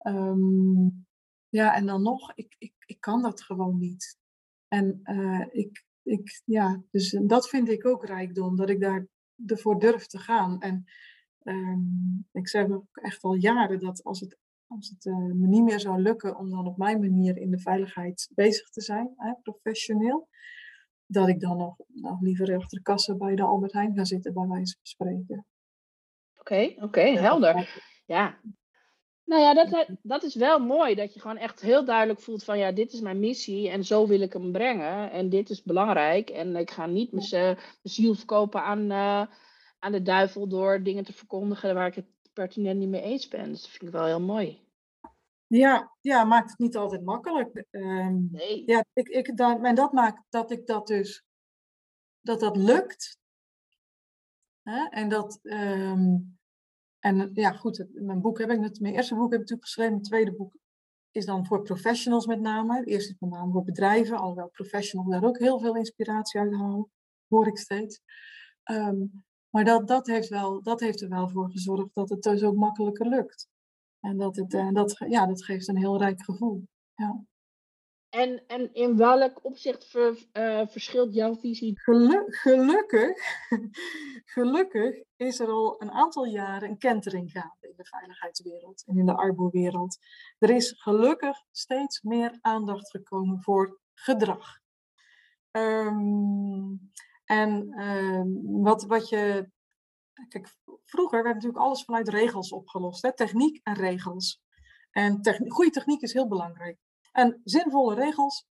[0.08, 1.06] um,
[1.50, 4.18] ja, en dan nog, ik, ik, ik kan dat gewoon niet.
[4.68, 9.08] En uh, ik, ik, ja, dus dat vind ik ook rijkdom, dat ik daar
[9.46, 10.60] ervoor durf te gaan.
[10.60, 10.86] En
[11.44, 14.38] um, ik zeg ook echt al jaren dat als het,
[14.68, 17.60] als het uh, me niet meer zou lukken om dan op mijn manier in de
[17.60, 20.28] veiligheid bezig te zijn, hè, professioneel,
[21.14, 24.34] dat ik dan nog, nog liever achter de kassa bij de Albert Heijn ga zitten,
[24.34, 25.46] bij wijze van spreken.
[26.40, 27.82] Oké, oké, okay, helder.
[28.06, 28.40] Ja,
[29.26, 30.96] nou ja, dat, dat is wel mooi.
[30.96, 34.08] Dat je gewoon echt heel duidelijk voelt van ja, dit is mijn missie en zo
[34.08, 35.12] wil ik hem brengen.
[35.12, 36.30] En dit is belangrijk.
[36.30, 39.22] En ik ga niet mijn ziel verkopen aan, uh,
[39.80, 43.52] aan de duivel door dingen te verkondigen waar ik het pertinent niet mee eens ben.
[43.52, 44.63] Dus dat vind ik wel heel mooi.
[45.56, 47.66] Ja, ja maakt het niet altijd makkelijk.
[47.72, 48.64] Um, nee.
[48.66, 51.24] Ja, ik, ik, dat, en dat maakt dat ik dat dus,
[52.22, 53.18] dat dat lukt.
[54.62, 54.88] Hè?
[54.90, 56.38] En dat, um,
[57.00, 59.92] en ja, goed, mijn boek heb ik, mijn eerste boek heb ik natuurlijk geschreven.
[59.92, 60.58] Mijn tweede boek
[61.12, 62.76] is dan voor professionals met name.
[62.76, 66.54] Het eerste is met name voor bedrijven, alhoewel professionals daar ook heel veel inspiratie uit
[66.54, 66.92] halen,
[67.28, 68.02] hoor ik steeds.
[68.72, 72.44] Um, maar dat, dat, heeft wel, dat heeft er wel voor gezorgd dat het dus
[72.44, 73.52] ook makkelijker lukt.
[74.04, 76.68] En dat, het, uh, dat, ja, dat geeft een heel rijk gevoel.
[76.96, 77.26] Ja.
[78.10, 81.80] En, en in welk opzicht ver, uh, verschilt jouw visie?
[81.80, 83.18] Gelu gelukkig,
[84.26, 89.06] gelukkig is er al een aantal jaren een kentering gaande in de veiligheidswereld en in
[89.06, 89.98] de arbo-wereld.
[90.38, 94.60] Er is gelukkig steeds meer aandacht gekomen voor gedrag.
[95.52, 96.92] Um,
[97.26, 99.52] en um, wat, wat je.
[100.28, 103.16] Kijk, vroeger werd natuurlijk alles vanuit regels opgelost: hè?
[103.16, 104.42] techniek en regels.
[104.92, 106.78] En techn goede techniek is heel belangrijk.
[107.12, 108.46] En zinvolle regels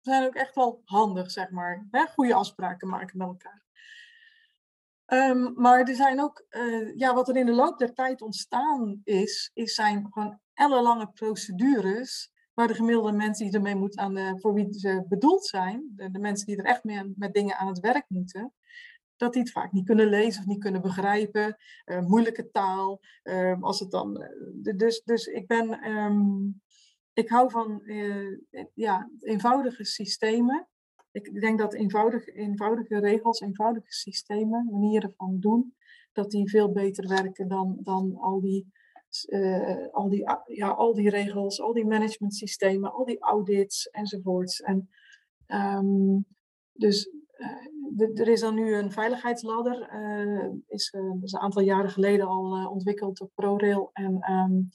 [0.00, 1.86] zijn ook echt wel handig, zeg maar.
[2.14, 3.66] Goede afspraken maken met elkaar.
[5.12, 9.00] Um, maar er zijn ook, uh, ja, wat er in de loop der tijd ontstaan
[9.04, 12.30] is, is zijn gewoon ellenlange procedures.
[12.54, 16.18] Waar de gemiddelde mensen die ermee moeten aan de, voor wie ze bedoeld zijn, de
[16.18, 18.54] mensen die er echt mee met dingen aan het werk moeten,
[19.18, 21.56] dat die het vaak niet kunnen lezen of niet kunnen begrijpen.
[21.86, 23.00] Uh, moeilijke taal.
[23.22, 24.22] Uh, als het dan,
[24.62, 26.60] uh, dus, dus ik ben, um,
[27.12, 27.82] ik hou van
[28.74, 30.68] ja, eenvoudige systemen.
[31.10, 35.74] Ik denk dat eenvoudige, eenvoudige regels, eenvoudige systemen, manieren van doen,
[36.12, 38.72] dat die veel beter werken dan, dan al, die,
[39.90, 44.60] al, die, ja, al die regels, al die managementsystemen, al die audits enzovoorts.
[44.60, 44.88] En,
[45.46, 46.26] um,
[46.72, 47.10] dus
[48.14, 53.18] er is dan nu een veiligheidsladder, uh, is, is, een aantal jaren geleden al ontwikkeld
[53.18, 53.90] door ProRail.
[53.92, 54.68] En um,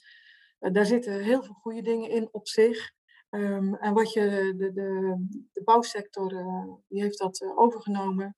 [0.73, 2.91] daar zitten heel veel goede dingen in op zich.
[3.29, 5.15] Um, en wat je, de, de,
[5.51, 6.29] de bouwsector,
[6.87, 8.35] die heeft dat overgenomen.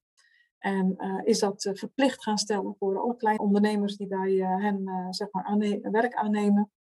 [0.58, 5.58] En is dat verplicht gaan stellen voor alle kleine ondernemers die bij hen zeg maar
[5.92, 6.72] werk aannemen.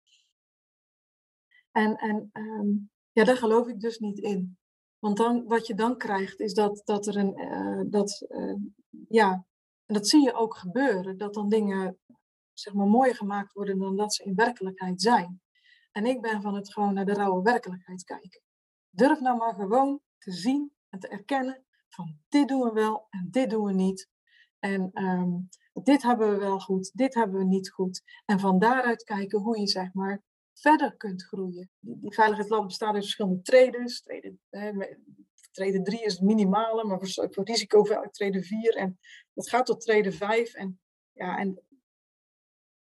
[1.71, 4.57] En, en um, ja, daar geloof ik dus niet in.
[5.05, 8.27] Want dan, wat je dan krijgt, is dat, dat er een, dat,
[9.07, 9.45] ja,
[9.85, 11.99] en dat zie je ook gebeuren, dat dan dingen
[12.53, 15.41] zeg maar mooier gemaakt worden dan dat ze in werkelijkheid zijn.
[15.91, 18.41] En ik ben van het gewoon naar de rauwe werkelijkheid kijken.
[18.89, 23.27] Durf nou maar gewoon te zien en te erkennen van dit doen we wel en
[23.31, 24.09] dit doen we niet.
[24.59, 28.01] En um, dit hebben we wel goed, dit hebben we niet goed.
[28.25, 30.23] En van daaruit kijken hoe je zeg maar
[30.59, 31.69] verder kunt groeien.
[31.79, 34.01] Die, veiligheidslab bestaat uit verschillende traders.
[34.01, 34.39] Treden,
[35.51, 38.75] treden 3 is het minimale, maar voor, voor risico treden 4.
[38.75, 38.99] En
[39.33, 40.53] dat gaat tot treden 5.
[40.53, 40.79] En,
[41.13, 41.65] ja, en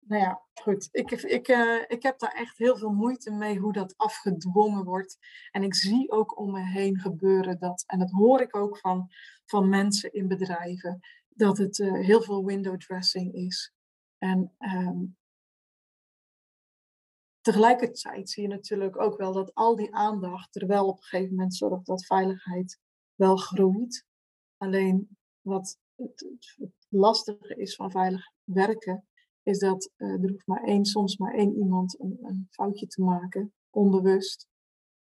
[0.08, 0.89] nou ja, goed.
[0.91, 5.18] Ik, ik, uh, ik heb daar echt heel veel moeite mee hoe dat afgedwongen wordt.
[5.52, 9.08] En ik zie ook om me heen gebeuren dat, en dat hoor ik ook van,
[9.46, 13.74] van mensen in bedrijven, dat het uh, heel veel window dressing is.
[14.18, 15.18] En um,
[17.45, 21.36] tegelijkertijd zie je natuurlijk ook wel dat al die aandacht er wel op een gegeven
[21.36, 22.79] moment zorgt dat veiligheid
[23.15, 24.05] wel groeit.
[24.58, 26.27] Alleen wat het,
[26.89, 29.08] lastige is van veilig werken,
[29.43, 33.03] is dat uh, er hoeft maar één, soms maar één iemand een, een, foutje te
[33.03, 34.47] maken, onbewust.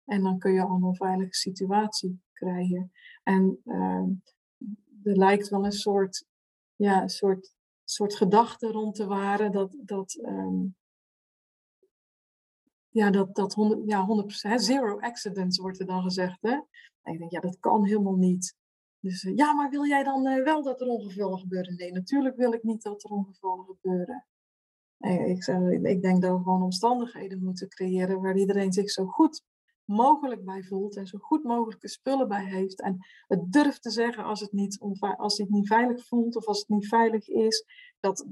[0.05, 2.93] En dan kun je al een veilige situatie krijgen.
[3.23, 4.07] En uh,
[5.03, 6.25] er lijkt wel een soort,
[6.77, 7.55] ja, soort,
[7.85, 10.67] soort gedachte rond te waren dat, dat, ehm,
[12.95, 16.39] ja, dat, dat 100, ja, 100%, hè, zero accidents wordt er dan gezegd.
[16.41, 16.53] Hè?
[17.03, 18.57] En ik denk, ja, dat kan helemaal niet.
[19.01, 21.77] Dus ja, maar wil jij dan wel dat er ongevallen gebeuren?
[21.77, 24.27] Nee, natuurlijk wil ik niet dat er ongevallen gebeuren.
[25.27, 29.43] Ik, zeg, ik denk dat we gewoon omstandigheden moeten creëren waar iedereen zich zo goed
[29.85, 32.81] mogelijk bij voelt en zo goed mogelijke spullen bij heeft.
[32.81, 34.79] En het durft te zeggen als het niet,
[35.17, 37.65] als het niet veilig voelt of als het niet veilig is.
[38.01, 38.27] Dat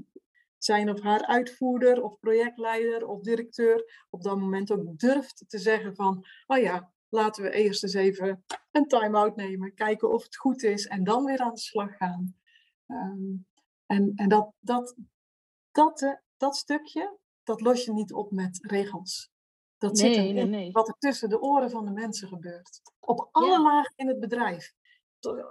[0.63, 5.95] zijn of haar uitvoerder of projectleider of directeur op dat moment ook durft te zeggen
[5.95, 10.63] van, oh ja, laten we eerst eens even een time-out nemen, kijken of het goed
[10.63, 12.35] is en dan weer aan de slag gaan.
[12.87, 13.35] Ehm,
[13.85, 14.95] en en dat, dat,
[15.71, 19.31] dat, uh, dat stukje, dat los je niet op met regels.
[19.77, 22.81] Dat zit er in wat er tussen de oren van de mensen gebeurt.
[22.99, 24.73] Op alle lagen in het bedrijf.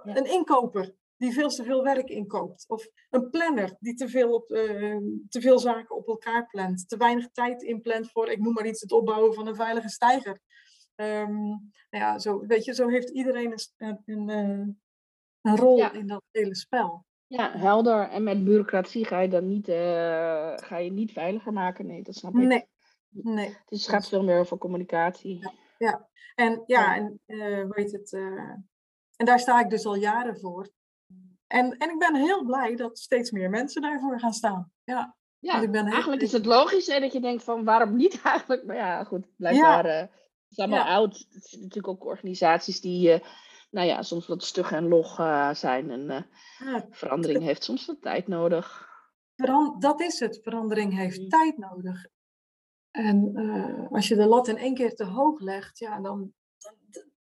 [0.02, 2.64] Een inkoper die veel te veel werk inkoopt.
[2.68, 4.96] Of een planner die te veel, op, uh,
[5.28, 6.88] te veel zaken op elkaar plant.
[6.88, 10.40] Te weinig tijd inplant voor, ik noem maar iets, het opbouwen van een veilige stijger.
[10.96, 11.36] Um,
[11.90, 14.80] nou ja, zo, weet je, zo heeft iedereen een, een, een,
[15.40, 17.04] een rol in dat hele spel.
[17.26, 18.08] Ja, helder.
[18.08, 21.86] En met bureaucratie ga je dan niet, uh, ga je niet veiliger maken.
[21.86, 22.40] Nee, dat snap ik.
[22.40, 22.68] Nee.
[23.08, 23.48] nee.
[23.48, 25.38] Het is, gaat veel meer over communicatie.
[25.38, 26.08] Ja, ja.
[26.34, 28.12] en ja, en uh, hoe heet het?
[29.16, 30.70] En daar sta ik dus al jaren voor.
[31.52, 34.72] En, en ik ben heel blij dat steeds meer mensen daarvoor gaan staan.
[34.84, 38.20] Ja, ja ik ben eigenlijk is het logisch hè, dat je denkt van waarom niet
[38.32, 38.64] eigenlijk?
[38.64, 39.92] Maar ja, goed, blijkbaar ja.
[39.92, 40.10] het
[40.48, 41.26] is allemaal oud.
[41.30, 43.22] Het zijn natuurlijk ook organisaties die
[43.70, 45.90] nou ja, soms wat stug en log uh, zijn.
[45.90, 46.26] En
[46.60, 48.90] uh, verandering heeft soms wat tijd nodig.
[49.78, 51.28] Dat is het, verandering heeft mm.
[51.28, 52.06] tijd nodig.
[52.90, 56.74] En uh, als je de lat in één keer te hoog legt, ja, dan, dan,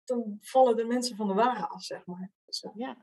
[0.05, 2.33] dan vallen de mensen van de wagen af, zeg maar.
[2.45, 2.97] Dus, ja.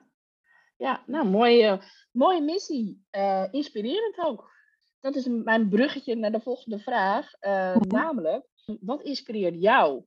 [0.84, 3.06] Ja, nou, mooie, mooie missie.
[3.52, 4.52] inspirerend ook.
[5.00, 7.32] Dat is mijn bruggetje naar de volgende vraag.
[7.42, 7.88] Mm -hmm.
[7.88, 8.46] Namelijk,
[8.80, 10.06] wat inspireert jou?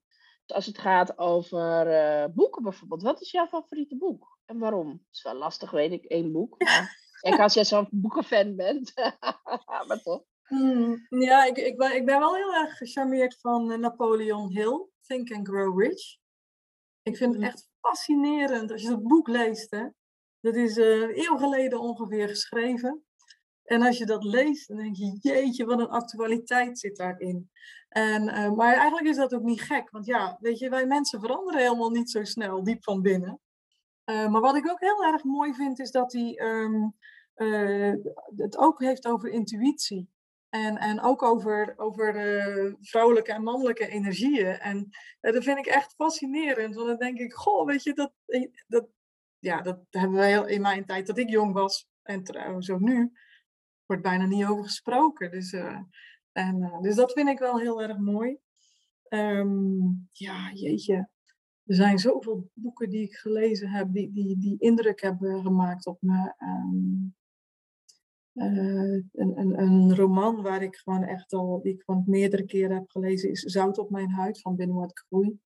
[0.52, 3.02] als het gaat over uh, boeken bijvoorbeeld.
[3.02, 4.38] Wat is jouw favoriete boek?
[4.44, 4.90] En waarom?
[4.90, 6.58] Het is wel lastig, weet ik, één boek.
[6.58, 8.92] Maar kijk, als jij zo'n boekenfan bent.
[9.88, 10.22] maar toch.
[10.42, 14.86] Hmm, ja, ik, ik, ben, ik ben wel heel erg gecharmeerd van Napoleon Hill.
[15.06, 16.16] Think and Grow Rich.
[17.02, 17.52] Ik vind het hmm.
[17.52, 19.70] echt fascinerend als je dat boek leest.
[19.70, 19.86] Hè.
[20.46, 23.04] Dat is een eeuw geleden ongeveer geschreven.
[23.64, 27.50] En als je dat leest, dan denk je, jeetje, wat een actualiteit zit daarin.
[27.88, 31.20] En, uh, maar eigenlijk is dat ook niet gek, want ja, weet je, wij mensen
[31.20, 33.40] veranderen helemaal niet zo snel, diep van binnen.
[34.04, 36.40] Uh, maar wat ik ook heel erg mooi vind, is dat hij
[37.35, 37.94] uh,
[38.37, 40.09] het ook heeft over intuïtie.
[40.48, 44.59] En, en ook over, over vrouwelijke en mannelijke energieën.
[44.59, 44.88] En
[45.20, 48.12] dat vind ik echt fascinerend, want dan denk ik, goh, weet je, dat,
[48.66, 48.87] dat,
[49.38, 53.12] ja, dat hebben wij in mijn tijd dat ik jong was, en trouwens ook nu,
[53.87, 55.31] wordt bijna niet over gesproken.
[55.31, 55.79] Dus, uh,
[56.33, 58.38] en, uh, dus dat vind ik wel heel erg mooi.
[59.09, 61.09] Um, ja, jeetje.
[61.64, 65.99] Er zijn zoveel boeken die ik gelezen heb, die, die, die indruk hebben gemaakt op
[66.01, 66.35] me.
[66.38, 67.14] Um,
[68.35, 72.77] uh, een, een, een, roman waar ik gewoon echt al, die ik gewoon meerdere keren
[72.77, 75.38] heb gelezen, is Zout op mijn huid van Benoît Groei.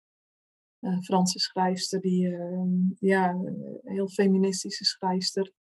[0.80, 5.52] Een Franse schrijfster, die, uh, ja, een heel feministische schrijfster.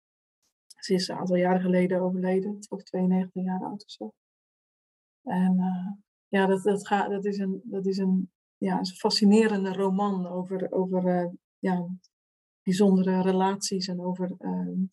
[0.67, 4.13] Ze is een aantal jaren geleden overleden, ook 92 jaar oud of zo.
[5.23, 5.93] En uh,
[6.29, 10.73] ja, dat, dat, gaat, dat is, een, dat is een, ja, een fascinerende roman over,
[10.73, 11.89] over uh, ja,
[12.63, 14.87] bijzondere relaties en over uh,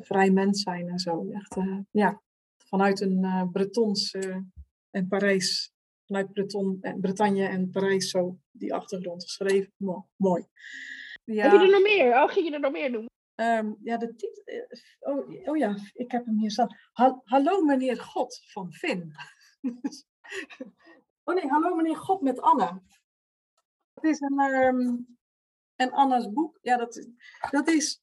[0.00, 1.30] vrij mens zijn en zo.
[1.30, 1.56] Echt,
[1.90, 2.22] ja,
[2.56, 4.14] vanuit een Bretons
[4.90, 5.72] en Parijs,
[6.08, 9.72] vanuit Breton, Bretagne en Parijs zo die achtergrond geschreven.
[10.16, 10.46] Mooi.
[11.24, 11.42] Ja.
[11.42, 12.22] Heb je er nog meer?
[12.22, 13.06] Oh, ging je er nog meer doen?
[13.40, 14.42] Um, ja, de titel.
[14.44, 16.76] Eh, oh, oh, ja, ik heb hem hier staan.
[17.24, 19.12] hallo meneer God van Finn.
[21.24, 22.82] oh nee, hallo meneer God met Anna.
[23.94, 25.18] Het is een, um,
[25.76, 26.58] en Anna's boek.
[26.62, 27.08] Ja, dat,
[27.50, 28.02] dat, is,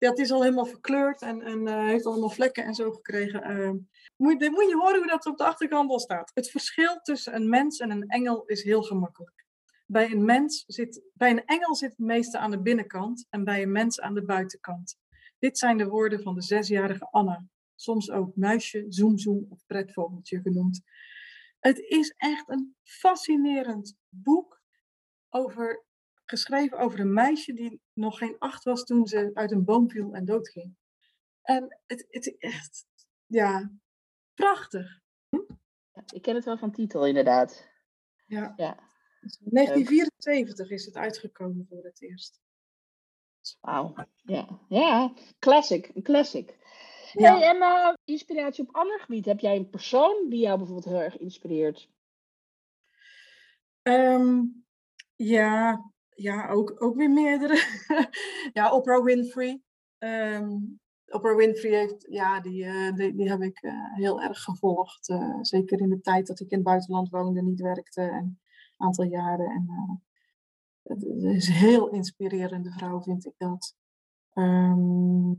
[0.00, 3.50] dat is al helemaal verkleurd en, en uh, heeft allemaal vlekken en zo gekregen.
[3.50, 3.70] Uh,
[4.16, 6.30] moet, moet je horen hoe dat op de achterkant al staat.
[6.34, 9.46] Het verschil tussen een mens en een engel is heel gemakkelijk.
[9.86, 13.62] Bij een, mens zit, bij een engel zit het meeste aan de binnenkant en bij
[13.62, 14.98] een mens aan de buitenkant.
[15.38, 17.44] Dit zijn de woorden van de zesjarige Anna,
[17.74, 20.82] soms ook muisje, zoemzoem of pretvogeltje genoemd.
[21.58, 24.60] Het is echt een fascinerend boek
[25.28, 25.84] over,
[26.30, 30.14] geschreven over een meisje die nog geen acht was toen ze uit een boom viel
[30.14, 30.76] en doodging.
[31.42, 32.86] En het, is echt,
[33.26, 33.72] ja,
[34.34, 35.00] prachtig.
[36.12, 37.68] ik ken het wel van titel, inderdaad.
[38.26, 38.52] Ja.
[38.56, 38.88] ja.
[39.20, 42.40] 1974 is het uitgekomen voor het eerst.
[43.60, 44.60] Wauw, ja.
[44.68, 46.58] ja, classic, een classic.
[47.12, 47.38] Ja.
[47.38, 49.24] Hey, en eh, inspiratie op ander gebied.
[49.24, 51.88] Heb jij een persoon die jou bijvoorbeeld heel erg inspireert?
[53.82, 54.42] Ehm,
[55.16, 57.62] ja, ja ook, ook weer meerdere.
[58.52, 59.62] ja, Oprah Winfrey.
[59.98, 60.56] Ehm,
[61.06, 65.08] Oprah Winfrey heeft, ja, die, eh, die, die heb ik eh, heel erg gevolgd.
[65.08, 68.00] eh, zeker in de tijd dat ik in het buitenland woonde, niet werkte.
[68.00, 68.38] En een
[68.76, 69.50] aantal jaren.
[69.50, 69.66] En,
[70.82, 73.76] het het is een heel inspirerende vrouw, vind ik dat.
[74.32, 75.32] Ehm,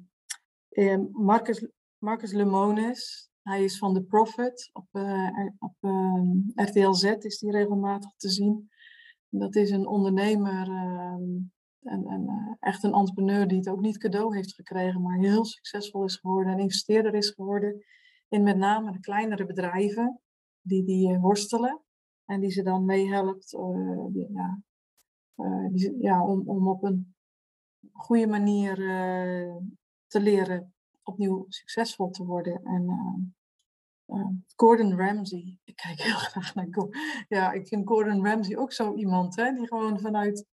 [1.11, 1.67] Marcus,
[1.97, 4.69] Marcus Lemonis, hij is van The Prophet.
[4.73, 4.87] Op,
[5.59, 8.70] op ehm, RTL Z is die regelmatig te zien.
[9.33, 11.23] Dat is een ondernemer, ehm,
[11.81, 15.45] en, en, eh, echt een entrepreneur die het ook niet cadeau heeft gekregen, maar heel
[15.45, 17.85] succesvol is geworden en investeerder is geworden
[18.29, 20.19] in met name de kleinere bedrijven
[20.61, 21.81] die die eh, worstelen
[22.25, 24.61] en die ze dan meehelpt eh, ja,
[25.71, 27.15] die, ja, om, om op een
[27.91, 28.75] goede manier
[30.07, 30.73] te leren
[31.03, 32.63] opnieuw succesvol te worden.
[32.63, 32.85] En
[34.55, 37.01] Gordon Ramsay, ik kijk heel graag naar Gordon.
[37.27, 40.45] Ja, ik vind Gordon Ramsay ook zo iemand, hè, die gewoon vanuit,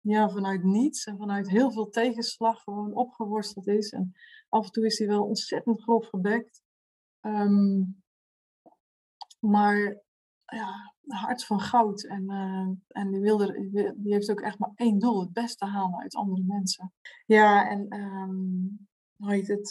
[0.00, 3.90] ja, vanuit niets en vanuit heel veel tegenslag gewoon opgeworsteld is.
[3.90, 4.12] En
[4.48, 6.62] af en toe is hij wel ontzettend grof gebekt.
[7.20, 7.82] Ehm,
[9.40, 10.02] maar
[10.44, 12.04] ja, hart van goud.
[12.04, 16.00] En, eh, en die, wilde, die heeft ook echt maar één doel: het beste halen
[16.00, 16.92] uit andere mensen.
[17.26, 18.66] Ja, en ehm,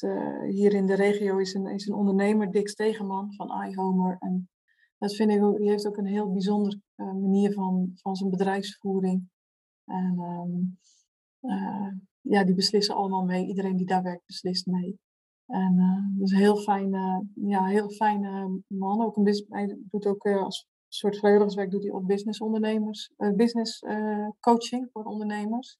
[0.03, 4.17] eh, hier in de regio is een, is een ondernemer, Dick Stegeman van iHomer.
[4.19, 4.49] En
[4.97, 9.29] dat vind ik die heeft ook een heel bijzonder eh, manier van, van zijn bedrijfsvoering.
[9.85, 10.59] En ehm,
[11.53, 13.47] eh, ja, die beslissen allemaal mee.
[13.47, 14.99] Iedereen die daar werkt beslist mee.
[15.45, 15.75] En
[16.17, 19.01] dat is een heel fijne, ja, heel fijne man.
[19.01, 23.83] Ook een hij doet ook als soort vrijwilligerswerk doet hij ook business ondernemers, business
[24.39, 25.77] coaching voor ondernemers.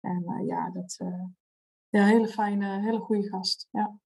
[0.00, 1.00] En ja, dat
[1.98, 3.68] ja, hele fijne, hele goede gast.
[3.70, 3.98] Ja.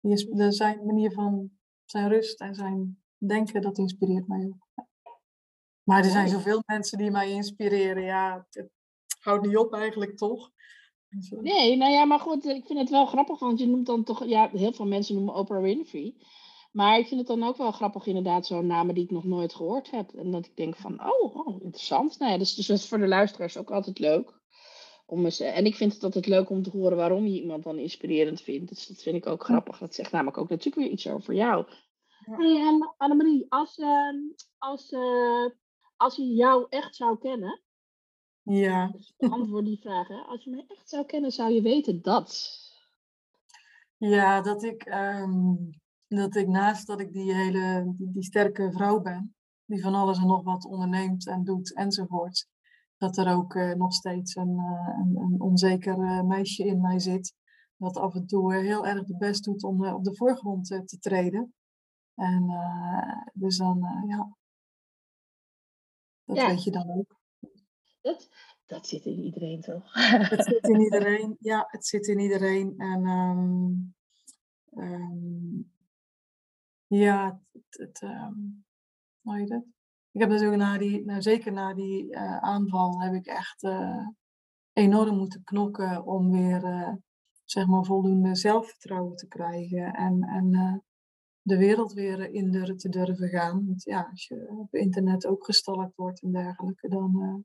[0.00, 1.50] Die is, de, zijn manier van
[1.84, 4.66] zijn rust en zijn denken, dat inspireert mij ook.
[4.74, 4.86] Ja.
[5.82, 8.02] Maar er zijn zoveel mensen die mij inspireren.
[8.02, 8.70] Ja, het
[9.18, 10.50] houdt niet op eigenlijk, toch?
[11.08, 14.04] Dus, Nee, nou ja, maar goed, ik vind het wel grappig, want je noemt dan
[14.04, 16.14] toch, ja, heel veel mensen noemen Oprah Winfrey.
[16.72, 19.54] Maar ik vind het dan ook wel grappig, inderdaad, zo'n namen die ik nog nooit
[19.54, 20.14] gehoord heb.
[20.14, 22.18] En dat ik denk van, oh, oh interessant.
[22.18, 24.37] Nou ja, dus, dus dat is voor de luisteraars ook altijd leuk.
[25.10, 27.78] Om eens, en ik vind het altijd leuk om te horen waarom je iemand dan
[27.78, 28.68] inspirerend vindt.
[28.68, 29.78] Dus dat vind ik ook grappig.
[29.78, 31.66] Dat zegt namelijk ook natuurlijk weer iets over jou.
[32.26, 32.36] Ja.
[32.36, 34.16] Hey, en Annemarie, als, ehm,
[34.58, 35.46] als, eh,
[35.96, 37.62] als je jou echt zou kennen,
[38.42, 38.86] ja.
[38.92, 40.16] dus beantwoord die vraag, hè.
[40.16, 42.58] Als je mij echt zou kennen, zou je weten dat.
[43.96, 45.54] Ja, dat ik, ehm,
[46.06, 49.34] dat ik naast dat ik die hele die, die sterke vrouw ben,
[49.64, 52.46] die van alles en nog wat onderneemt en doet enzovoort,
[52.98, 56.98] dat er ook eh, nog steeds een, eh, een, een onzeker eh, meisje in mij
[56.98, 57.34] zit,
[57.76, 61.54] dat af en toe heel erg de best doet om op de voorgrond te treden.
[62.14, 62.46] En
[63.32, 64.36] dus dan, ja,
[66.24, 66.46] dat Ja.
[66.46, 67.20] weet je dan ook.
[68.00, 68.28] Dat,
[68.66, 69.94] dat zit in iedereen toch?
[70.28, 72.74] Het zit in iedereen, ja, het zit in iedereen.
[72.76, 73.72] En ehm,
[74.84, 75.62] ehm,
[76.86, 78.34] ja, het, het, ehm,
[79.20, 79.77] hoe heet het?
[80.12, 84.06] Ik heb natuurlijk na die, nou, zeker na die eh, aanval, heb ik echt eh,
[84.72, 86.92] enorm moeten knokken om weer, eh,
[87.44, 89.94] zeg maar, voldoende zelfvertrouwen te krijgen.
[89.94, 90.82] En, en
[91.42, 93.66] de wereld weer in durven te durven gaan.
[93.66, 97.44] Want ja, als je op internet ook gestalkt wordt en dergelijke, dan,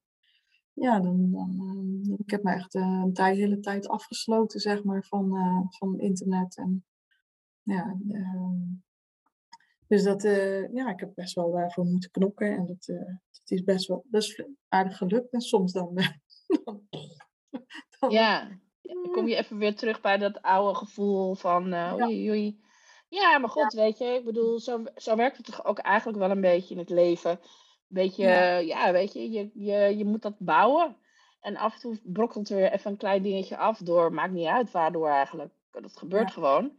[0.73, 5.31] ja, dan, dan ik heb me echt een tijd, hele tijd afgesloten, zeg maar, van,
[5.69, 6.57] van internet.
[6.57, 6.85] En
[7.63, 7.97] ja,
[9.87, 12.51] dus dat, eh, ja, ik heb best wel daarvoor moeten knokken.
[12.51, 15.31] En dat, eh, dat is best wel, dat is aardig gelukt.
[15.33, 16.07] En soms dan, eh,
[16.63, 16.81] dan,
[17.99, 18.47] dan- Ja,
[18.81, 21.93] dan kom je even weer terug bij dat oude gevoel van Ja.
[21.95, 22.61] oei, oei.
[23.09, 26.31] Ja, maar goed, weet je, ik bedoel, zo, zo werkt het toch ook eigenlijk wel
[26.31, 27.39] een beetje in het leven.
[27.87, 28.57] Beetje, Ja.
[28.57, 30.95] ja, weet je, je, je, je moet dat bouwen.
[31.41, 34.47] En af en toe brokkelt er weer even een klein dingetje af door, maakt niet
[34.47, 35.53] uit waardoor eigenlijk.
[35.71, 36.33] Dat gebeurt Ja.
[36.33, 36.71] gewoon.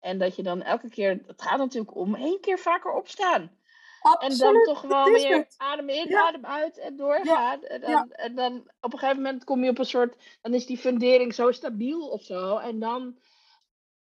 [0.00, 3.56] En dat je dan elke keer, het gaat natuurlijk om één keer vaker opstaan.
[4.02, 6.26] En dan Absoluut, toch is weer adem in, Ja.
[6.26, 7.62] adem uit en doorgaan.
[7.62, 8.06] En, dan, ja.
[8.10, 11.34] en dan op een gegeven moment kom je op een soort, dan is die fundering
[11.34, 12.56] zo stabiel of zo.
[12.56, 13.18] En dan,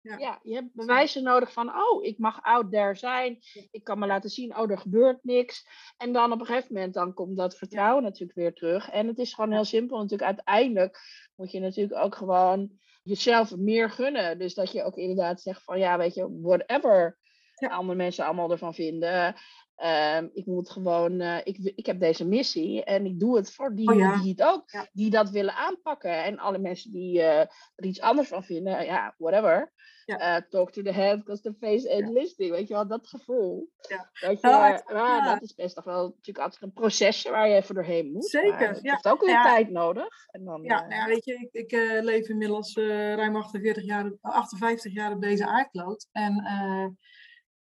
[0.02, 0.18] Ja.
[0.18, 3.40] ja, je hebt bewijzen nodig van, oh, ik mag out there zijn.
[3.72, 5.68] Ik kan me laten zien, oh, er gebeurt niks.
[5.98, 8.90] En dan op een gegeven moment, dan komt dat vertrouwen natuurlijk weer terug.
[8.90, 10.30] En het is gewoon heel simpel natuurlijk.
[10.30, 11.00] Uiteindelijk
[11.36, 14.40] moet je natuurlijk ook gewoon jezelf meer gunnen.
[14.40, 17.18] Dus dat je ook inderdaad zegt van, ja, weet je, whatever
[17.56, 17.70] Ja.
[17.70, 19.36] andere mensen allemaal ervan vinden.
[19.84, 23.76] Ehm, ik moet gewoon, eh, ik, ik heb deze missie en ik doe het voor
[23.76, 24.22] die Oh ja.
[24.22, 24.88] die het ook, Ja.
[24.92, 26.24] die dat willen aanpakken.
[26.24, 27.40] En alle mensen die eh,
[27.76, 29.72] er iets anders van vinden, ja, whatever.
[30.06, 30.18] Ja.
[30.36, 32.52] Eh, talk to the head, because the face ain't listening.
[32.52, 33.70] Weet je wel, dat gevoel.
[33.90, 34.10] Ja.
[34.28, 35.34] Dat, je, Nou, het- ja.
[35.34, 38.26] dat is best nog wel natuurlijk altijd een procesje waar je even doorheen moet.
[38.26, 40.08] Zeker, het heeft ook weer tijd nodig.
[40.32, 41.72] En dan, Ja, nou ja, weet je, ik, ik
[42.04, 46.08] leef inmiddels ruim 48 jaar, 58 jaar op deze aardkloot.
[46.12, 46.44] En,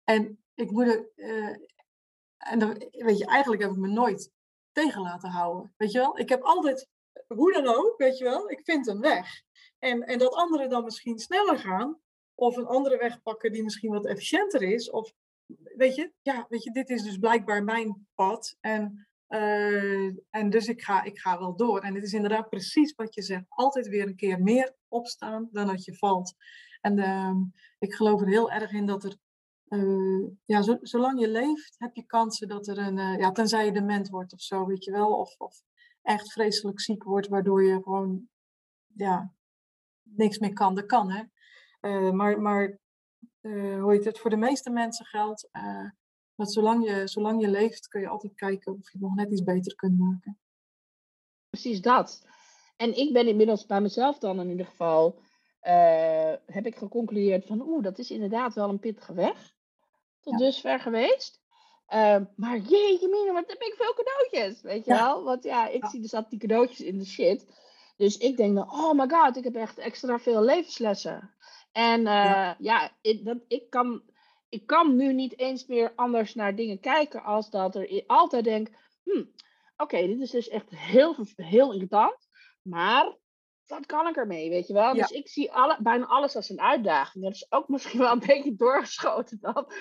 [0.05, 1.11] en ik moet er,
[2.39, 4.33] en dan, weet je, eigenlijk heb ik me nooit
[4.73, 5.75] tegen laten houden.
[5.77, 6.89] Weet je wel, ik heb altijd,
[7.27, 9.43] hoe dan ook, weet je wel, ik vind een weg.
[9.79, 12.01] En, en dat anderen dan misschien sneller gaan,
[12.35, 14.91] of een andere weg pakken die misschien wat efficiënter is.
[14.91, 15.13] Of,
[15.77, 18.57] weet je, ja, weet je, dit is dus blijkbaar mijn pad.
[18.61, 21.81] En eh, en dus ik ga, ik ga wel door.
[21.81, 23.45] En het is inderdaad precies wat je zegt.
[23.49, 26.35] Altijd weer een keer meer opstaan dan dat je valt.
[26.81, 27.37] En ehm,
[27.79, 29.17] ik geloof er heel erg in dat er...
[29.69, 32.99] eh, ja, zo- zolang je leeft, heb je kansen dat er een...
[32.99, 35.13] eh, ja, tenzij je dement wordt of zo, weet je wel.
[35.13, 35.63] Of, of
[36.03, 38.29] echt vreselijk ziek wordt, waardoor je gewoon...
[38.95, 39.33] Ja,
[40.03, 40.75] niks meer kan.
[40.75, 41.23] Dat kan, hè.
[41.81, 42.79] Eh, maar maar
[43.41, 44.19] eh, hoe heet het?
[44.19, 45.49] Voor de meeste mensen geldt...
[46.35, 49.31] dat zolang je, zolang je leeft, kun je altijd kijken of je het nog net
[49.31, 50.39] iets beter kunt maken.
[51.51, 52.27] Precies dat.
[52.77, 55.21] En ik ben inmiddels bij mezelf dan in ieder geval,
[56.47, 59.57] heb ik geconcludeerd van oeh, dat is inderdaad wel een pittige weg.
[60.29, 60.45] Tot Ja.
[60.47, 61.41] dusver geweest.
[61.87, 65.23] Eh, maar jeetje mine, wat heb ik veel cadeautjes, weet je wel?
[65.23, 67.47] Want ja, ik zie dus dat die cadeautjes in de shit.
[67.97, 71.35] Dus ik denk dan, oh my god, ik heb echt extra veel levenslessen.
[71.73, 72.91] En eh, Ja.
[73.01, 74.03] ik, dat, ik, kan,
[74.49, 78.69] ik kan nu niet eens meer anders naar dingen kijken als dat er altijd denk,
[79.05, 79.25] hm,
[79.77, 82.29] oké, dit is dus echt heel, heel irritant.
[82.63, 83.17] Maar
[83.69, 84.95] wat kan ik ermee, weet je wel?
[84.95, 85.03] Ja.
[85.03, 87.25] Dus ik zie alle, bijna alles als een uitdaging.
[87.25, 89.73] Dat is ook misschien wel een beetje doorgeschoten dan.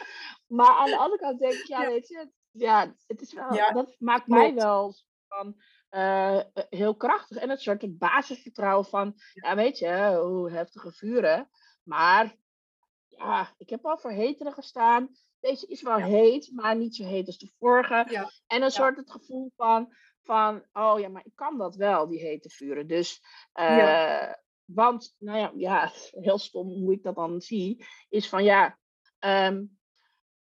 [0.47, 1.87] Maar aan de andere kant denk ik, ja, Ja.
[1.89, 4.61] weet je, ja, het is wel, Ja, dat maakt mij klopt.
[4.63, 4.93] wel
[5.27, 7.37] van, eh, heel krachtig.
[7.37, 11.49] En het soort basisvertrouwen van, ja, weet je, hoe heftige vuren.
[11.83, 12.35] Maar
[13.07, 15.09] ja, ik heb al voor hetere gestaan.
[15.39, 18.05] Deze is wel heet, maar niet zo heet als de vorige.
[18.47, 19.93] En een soort het gevoel van,
[20.27, 22.87] van, oh ja, maar ik kan dat wel, die hete vuren.
[22.87, 23.21] Dus,
[23.53, 24.27] Ja.
[24.27, 24.33] eh,
[24.65, 25.91] want, nou ja, ja,
[26.27, 28.77] heel stom hoe ik dat dan zie, is van ja,
[29.19, 29.63] ehm,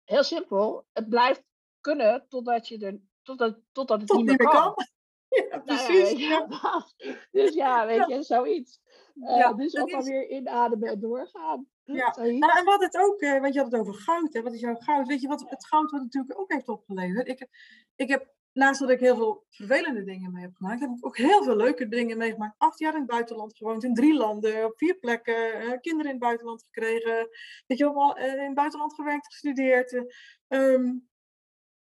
[0.04, 1.44] heel simpel, het blijft
[1.82, 4.74] kunnen totdat je er, totdat, totdat het tot niet meer kan.
[5.36, 6.12] Nou ja, precies.
[6.28, 6.48] Ja.
[7.32, 8.80] Dus ja, weet je, zoiets.
[9.22, 11.68] Eh, Ja, dus dat ook is- alweer inademen en doorgaan.
[11.84, 12.14] Ja.
[12.18, 14.42] Nou, en wat het ook, eh, want je had het over goud, hè?
[14.42, 15.08] wat is jouw goud?
[15.08, 17.28] Weet je wat het goud wat natuurlijk ook heeft opgeleverd?
[17.28, 17.48] Ik,
[17.96, 21.18] ik heb, naast dat ik heel veel vervelende dingen mee heb gemaakt, heb ik ook
[21.18, 22.56] heel veel leuke dingen meegemaakt.
[22.58, 26.18] Acht jaar in het buitenland gewoond, in drie landen, op vier plekken, eh, kinderen in
[26.18, 27.30] het buitenland gekregen,
[27.68, 29.94] weet je wel, eh, in het buitenland gewerkt, gestudeerd.
[29.94, 30.04] eh,
[30.48, 30.98] ehm,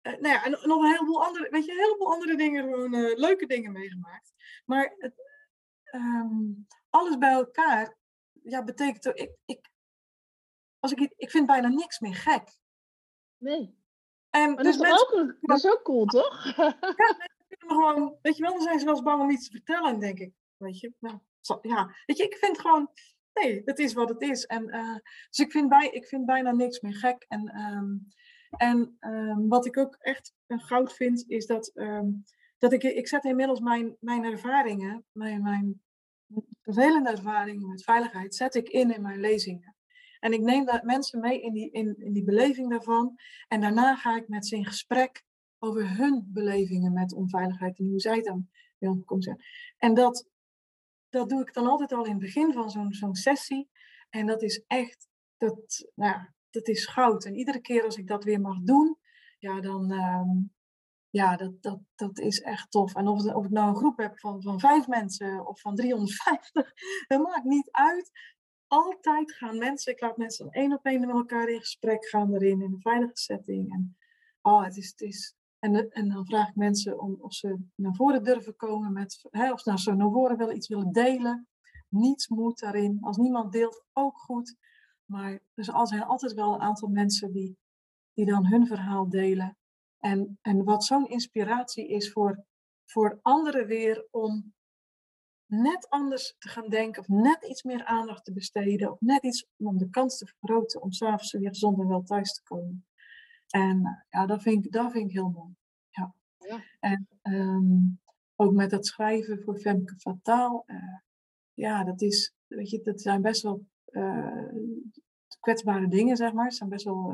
[0.02, 3.46] eh, nou ja, en nog een heleboel andere, weet je, heleboel andere dingen, gewoon leuke
[3.46, 4.34] dingen meegemaakt.
[4.66, 5.14] Maar
[5.84, 6.54] ehm,
[6.90, 7.98] alles bij elkaar,
[8.44, 9.70] ja, betekent ik, ik,
[10.80, 12.58] als ik, ik vind bijna niks meer gek.
[13.38, 13.84] Nee.
[14.36, 16.44] En Maar dus dat, is mensen ook, een- dat is ook cool, toch?
[17.48, 19.52] kunnen me gewoon, weet je wel, dan zijn ze wel eens bang om iets te
[19.52, 19.94] vertellen.
[19.94, 21.20] En denk ik, weet je, nou,
[21.62, 22.90] ja, weet je, ik vind gewoon,
[23.34, 24.46] nee, het is wat het is.
[24.46, 24.96] En, eh,
[25.30, 27.26] dus ik vind, bij, ik vind bijna niks meer gek.
[27.28, 27.98] En, ehm,
[28.58, 32.08] en ehm, wat ik ook echt een goud vind, is dat, ehm,
[32.58, 35.82] dat ik, ik zet inmiddels mijn, mijn ervaringen, mijn, mijn
[36.62, 39.75] vervelende ervaringen met veiligheid, zet ik in in mijn lezingen.
[40.20, 43.16] En ik neem daar mensen mee in die, in, in die beleving daarvan.
[43.48, 45.24] En daarna ga ik met ze in gesprek
[45.60, 49.44] over hun belevingen met onveiligheid en hoe zij dan weer omgekomen zijn.
[49.78, 50.28] En dat,
[51.10, 53.70] dat doe ik dan altijd al in het begin van zo'n zo'n sessie.
[54.10, 55.08] En dat is echt,
[55.38, 57.26] dat, nou, dat is goud.
[57.26, 58.98] En iedere keer als ik dat weer mag doen,
[59.40, 60.30] ja, dan, ehm,
[61.10, 62.96] ja, dat, dat, dat is echt tof.
[62.96, 66.74] En of, of ik nou een groep heb van, van vijf mensen of van 350,
[67.08, 68.12] dat maakt niet uit.
[68.76, 72.62] Altijd gaan mensen, ik laat mensen één op één met elkaar in gesprek gaan erin,
[72.62, 73.72] in een veilige setting.
[73.74, 73.98] En,
[74.42, 77.96] oh, het is, het is, en, en dan vraag ik mensen om, of ze naar
[77.96, 81.48] voren durven komen, met, hè, of ze naar voren willen, iets willen delen.
[81.90, 82.98] Niets moet daarin.
[83.02, 84.56] Als niemand deelt, ook goed.
[85.06, 87.58] Maar er zijn altijd wel een aantal mensen die,
[88.14, 89.58] die dan hun verhaal delen.
[90.00, 92.46] En, en wat zo'n inspiratie is voor,
[92.86, 94.54] voor anderen weer om
[95.48, 99.48] net anders te gaan denken, of net iets meer aandacht te besteden, of net iets
[99.58, 102.86] om de kans te vergroten om s'avonds weer gezond en wel thuis te komen.
[103.50, 105.56] En eh, ja, dat vind ik, dat vind ik heel mooi.
[105.90, 106.14] Ja.
[106.38, 106.64] Ja.
[106.80, 107.80] En ehm,
[108.36, 110.64] ook met dat schrijven voor Femke Fataal.
[110.66, 110.98] eh,
[111.54, 114.54] ja, dat is, weet je, dat zijn best wel eh,
[115.40, 116.46] kwetsbare dingen, zeg maar.
[116.46, 117.14] Het zijn best wel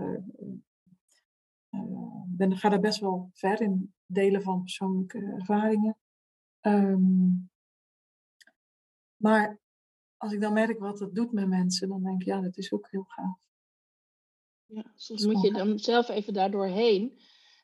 [2.42, 5.98] ben, ga daar best wel ver in delen van persoonlijke ervaringen.
[6.62, 7.30] Ehm,
[9.22, 9.60] maar
[10.18, 12.72] als ik dan merk wat dat doet met mensen, dan denk ik, ja, dat is
[12.72, 13.40] ook heel gaaf.
[14.66, 17.20] Ja, soms moet je dan zelf even daardoor heen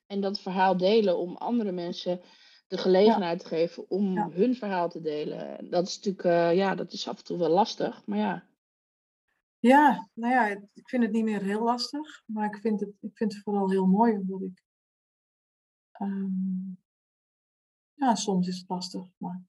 [0.08, 2.22] en dat verhaal delen om andere mensen
[2.68, 5.70] de gelegenheid te geven om hun verhaal te delen.
[5.70, 8.48] Dat is natuurlijk, uh, ja, dat is af en toe wel lastig, maar ja.
[9.60, 13.18] Ja, nou ja, ik vind het niet meer heel lastig, maar ik vind het, ik
[13.18, 14.64] vind het vooral heel mooi, omdat ik.
[16.02, 16.80] Um,
[17.94, 19.44] ja, soms is het lastig, maar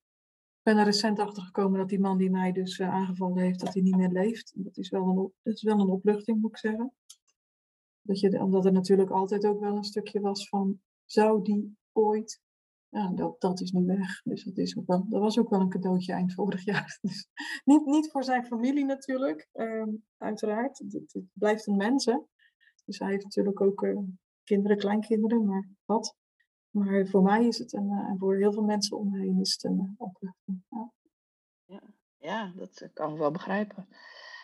[0.68, 3.74] ben er recent achter gekomen dat die man die mij dus uh, aangevallen heeft, dat
[3.74, 4.52] hij niet meer leeft.
[4.54, 6.92] Dat is wel een, dat is wel een opluchting, moet ik zeggen.
[8.02, 12.40] Dat je, omdat er natuurlijk altijd ook wel een stukje was van, zou die ooit
[12.88, 14.22] ja, dat, dat is nu weg.
[14.22, 16.98] Dus dat, is ook wel, dat was ook wel een cadeautje eind vorig jaar.
[17.00, 17.28] Dus
[17.64, 20.78] niet, niet voor zijn familie natuurlijk, um, uiteraard.
[20.78, 22.04] Het, blijft een mens.
[22.84, 23.98] Dus hij heeft natuurlijk ook uh,
[24.44, 26.16] kinderen, kleinkinderen, maar wat.
[26.70, 29.40] Maar voor mij is het een, uh, en voor heel veel mensen om me heen
[29.40, 30.62] is het een uh, opluchting.
[30.68, 30.92] Ja.
[31.64, 31.82] Ja,
[32.18, 33.88] ja, dat kan ik wel begrijpen.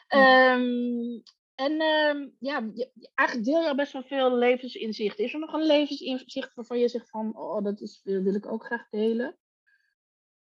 [0.09, 0.55] Ja.
[0.55, 1.23] Um,
[1.55, 2.71] en uh, ja,
[3.15, 5.19] eigenlijk deel je al best wel veel levensinzicht.
[5.19, 8.65] Is er nog een levensinzicht waarvan je zegt van, oh, dat is, wil ik ook
[8.65, 9.37] graag delen?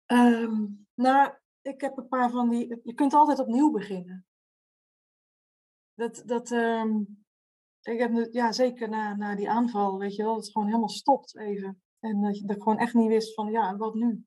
[0.06, 2.80] Um, nou, ik heb een paar van die.
[2.82, 4.26] Je kunt altijd opnieuw beginnen.
[5.94, 7.21] Dat, dat, um,
[7.82, 10.88] ik heb ja, zeker na, na die aanval, weet je wel, dat het gewoon helemaal
[10.88, 11.82] stopt even.
[11.98, 14.24] En dat je, gewoon echt niet wist van, ja, wat nu?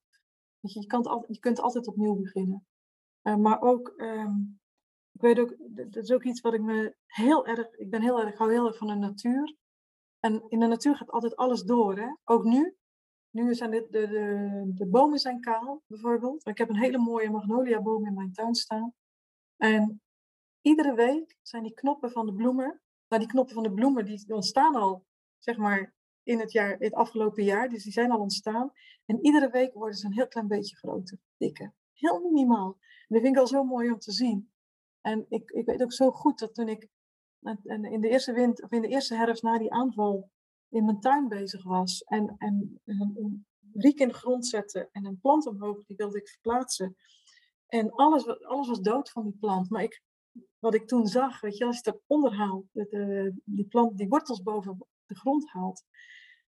[0.59, 2.65] Weet je, je, kan je kunt altijd opnieuw beginnen.
[3.23, 4.59] Uh, maar ook, um,
[5.11, 8.21] ik weet ook, dat is ook iets wat ik me heel erg, ik ben heel
[8.21, 9.55] erg, hou heel erg van de natuur.
[10.19, 12.07] En in de natuur gaat altijd alles door, hè?
[12.23, 12.75] ook nu.
[13.29, 16.47] Nu zijn de, de, de, de bomen zijn kaal, bijvoorbeeld.
[16.47, 18.93] Ik heb een hele mooie magnolia-boom in mijn tuin staan.
[19.57, 20.01] En
[20.61, 24.33] iedere week zijn die knoppen van de bloemen, nou die knoppen van de bloemen die
[24.33, 25.05] ontstaan al,
[25.39, 25.93] zeg maar,
[26.23, 27.69] in het, jaar, het afgelopen jaar.
[27.69, 28.71] Dus die zijn al ontstaan.
[29.05, 31.73] En iedere week worden ze een heel klein beetje groter, dikker.
[31.93, 32.77] Heel minimaal.
[32.79, 34.51] En dat vind ik al zo mooi om te zien.
[35.01, 36.89] En ik, ik weet ook zo goed dat toen ik
[37.63, 40.29] in de eerste wind, of in de eerste herfst na die aanval
[40.69, 45.19] in mijn tuin bezig was en, en een riek in de grond zette en een
[45.19, 46.95] plant omhoog, die wilde ik verplaatsen.
[47.67, 49.69] En alles, alles was dood van die plant.
[49.69, 50.01] Maar ik,
[50.59, 54.41] wat ik toen zag, weet je, als je het onderhaalt, de, die plant, die wortels
[54.41, 55.83] boven de grond haalt.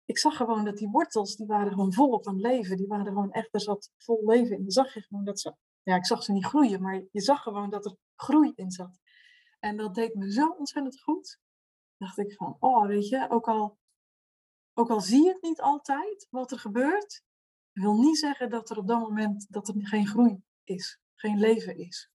[0.06, 2.78] Ik zag gewoon dat die wortels, die waren gewoon volop aan leven.
[2.78, 4.62] Die waren gewoon echt, er zat vol leven in.
[4.62, 7.42] Dan zag je gewoon dat ze ja, ik zag ze niet groeien, maar je zag
[7.42, 9.00] gewoon dat er groei in zat.
[9.60, 11.40] En dat deed me zo ontzettend goed.
[11.98, 13.78] Dacht ik van, oh, weet je, ook al,
[14.74, 17.24] ook al zie je het niet altijd wat er gebeurt,
[17.72, 21.78] wil niet zeggen dat er op dat moment dat er geen groei is, geen leven
[21.78, 22.11] is.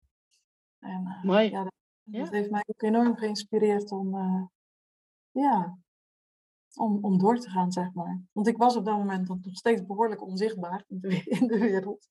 [0.79, 1.49] En uh, Mooi.
[1.49, 1.73] Ja, dat,
[2.03, 4.43] dat heeft mij ook enorm geïnspireerd om, uh,
[5.31, 5.77] ja,
[6.75, 8.21] om, om door te gaan, zeg maar.
[8.31, 12.07] Want ik was op dat moment nog steeds behoorlijk onzichtbaar in de, in de wereld.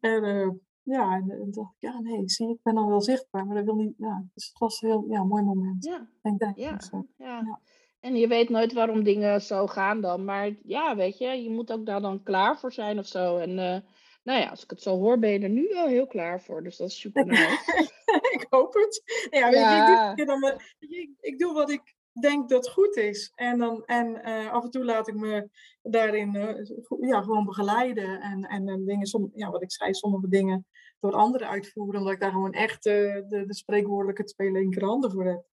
[0.00, 0.50] En uh,
[0.82, 3.64] ja, en, en dacht ik, ja, nee, zie, ik ben dan wel zichtbaar, maar dat
[3.64, 5.84] wil niet, ja, dus het was een heel ja, mooi moment.
[5.84, 6.08] Ja.
[6.22, 6.80] Denk, denk ja.
[6.80, 7.06] zo.
[7.16, 7.42] Ja.
[7.44, 7.60] ja.
[8.00, 11.72] En je weet nooit waarom dingen zo gaan dan, maar ja, weet je, je moet
[11.72, 13.36] ook daar dan klaar voor zijn of zo.
[13.36, 13.78] En uh,
[14.26, 16.62] nou ja, als ik het zo hoor, ben je er nu wel heel klaar voor,
[16.62, 17.90] dus dat is super nice.
[18.32, 19.02] ik hoop het.
[19.30, 23.32] Ja, ik, doe, dan, ik, ik doe wat ik denk dat goed is.
[23.34, 25.48] En, dan, en uh, af en toe laat ik me
[25.82, 28.20] daarin uh, ja, gewoon begeleiden.
[28.20, 30.66] En, en, en dingen, som, ja, wat ik zei, sommige dingen
[31.00, 35.24] door anderen uitvoeren, omdat ik daar gewoon echt uh, de, de spreekwoordelijke twee linkerhanden voor
[35.24, 35.44] heb.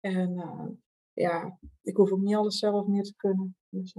[0.00, 0.34] En
[1.12, 3.56] ja, ik hoef ook niet alles zelf meer te kunnen.
[3.68, 3.94] Dus,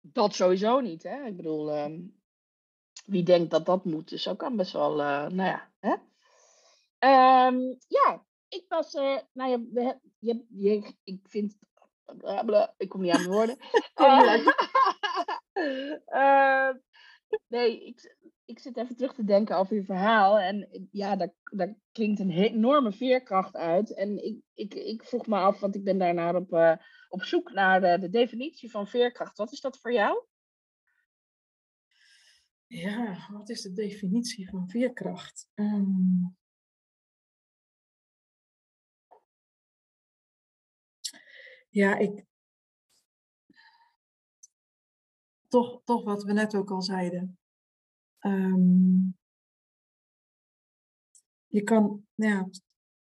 [0.00, 1.24] dat sowieso niet, hè?
[1.24, 2.17] Ik bedoel, um,
[3.08, 5.94] wie denkt dat dat moet, dus ook kan best wel, nou ja, hè?
[7.00, 11.58] Um, ja, ik was, uh, nou ja, we, je, je, ik vind,
[12.44, 13.56] bla, ik kom niet aan de woorden.
[16.06, 16.70] uh,
[17.48, 20.38] nee, ik, ik zit even terug te denken over je verhaal.
[20.38, 23.94] En ja, daar, daar klinkt een enorme veerkracht uit.
[23.94, 26.76] En ik, ik, ik vroeg me af, want ik ben daarnaar op, uh,
[27.08, 29.36] op zoek naar de, de definitie van veerkracht.
[29.36, 30.24] Wat is dat voor jou?
[32.68, 35.48] Ja, wat is de definitie van veerkracht?
[35.54, 36.36] Um,
[41.70, 42.24] Ja, ik.
[45.48, 47.38] Toch, toch wat we net ook al zeiden.
[48.20, 49.18] Um,
[51.46, 52.48] je kan ja,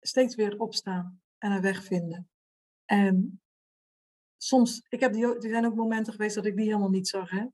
[0.01, 2.29] steeds weer opstaan en een weg vinden.
[2.85, 3.41] En
[4.37, 7.31] soms, ik heb die, er zijn ook momenten geweest dat ik die helemaal niet zag.
[7.31, 7.47] Hè?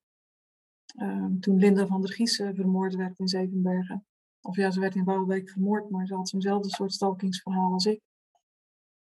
[0.95, 4.07] Um, toen Linda van der Giessen vermoord werd in Zevenbergen.
[4.41, 8.01] Of ja, ze werd in Waalwijk vermoord, maar ze had zo'nzelfde soort stalkingsverhaal als ik.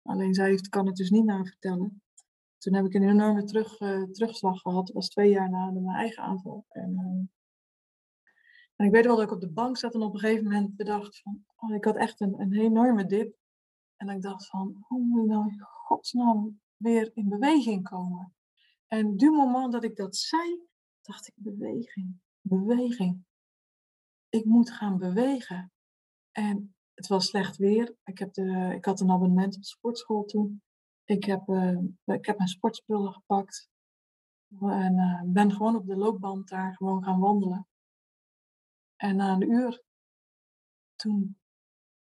[0.02, 2.02] Alleen zij heeft, kan het dus niet navertellen.
[2.58, 4.86] toen heb ik een enorme terug, uh, terugslag gehad.
[4.86, 6.66] Dat was twee jaar na de, mijn eigen aanval.
[6.70, 7.28] En, uh,
[8.76, 10.76] en ik weet wel dat ik op de bank zat en op een gegeven moment
[10.76, 13.36] bedacht van, oh, ik had echt een, een enorme dip.
[13.96, 18.34] En ik dacht van, hoe moet ik nou in godsnaam weer in beweging komen?
[18.88, 20.70] En du moment dat ik dat zei,
[21.02, 23.26] dacht ik, beweging, beweging.
[24.30, 25.72] Ik moet gaan bewegen.
[26.32, 27.96] En het was slecht weer.
[28.04, 30.62] Ik, heb de, ik had een abonnement op de sportschool toen.
[31.04, 33.70] Ik heb, uh, ik heb mijn sportspullen gepakt.
[34.60, 37.68] En uh, ben gewoon op de loopband daar gewoon gaan wandelen.
[38.96, 39.84] En na een uur,
[40.96, 41.38] toen,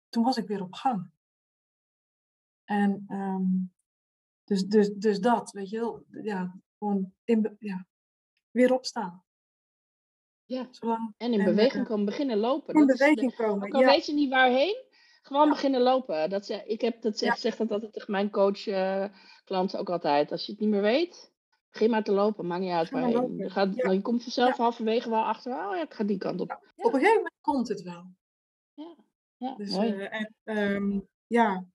[0.09, 1.11] toen was ik weer op gang.
[2.65, 3.73] En um,
[4.45, 7.87] dus, dus, dus dat, weet je wel, ja, gewoon in, ja,
[8.51, 9.25] weer opstaan.
[10.45, 12.75] Ja, Zolang, en in beweging uh, komen, beginnen lopen.
[12.75, 13.87] In dat beweging de, komen, ook al ja.
[13.87, 14.85] weet je niet waarheen,
[15.23, 15.53] gewoon ja.
[15.53, 16.31] beginnen lopen.
[16.31, 17.41] Dat ze, ik heb dat zeg, ja.
[17.41, 19.05] zeg dat altijd tegen mijn coach uh,
[19.45, 20.33] klanten ook altijd.
[20.33, 21.33] Als je het niet meer weet,
[21.71, 22.47] begin maar te lopen.
[22.47, 23.37] Maakt niet uit waarheen.
[23.37, 25.53] Je, gaat, je komt vanzelf halverwege wel achter.
[25.53, 26.51] Oh ja, ik ga die kant op.
[26.77, 28.05] Op een gegeven moment komt het wel.
[28.75, 28.97] Ja,
[29.37, 29.93] ja dus, mooi.
[29.93, 31.67] Uh, en, um, ja,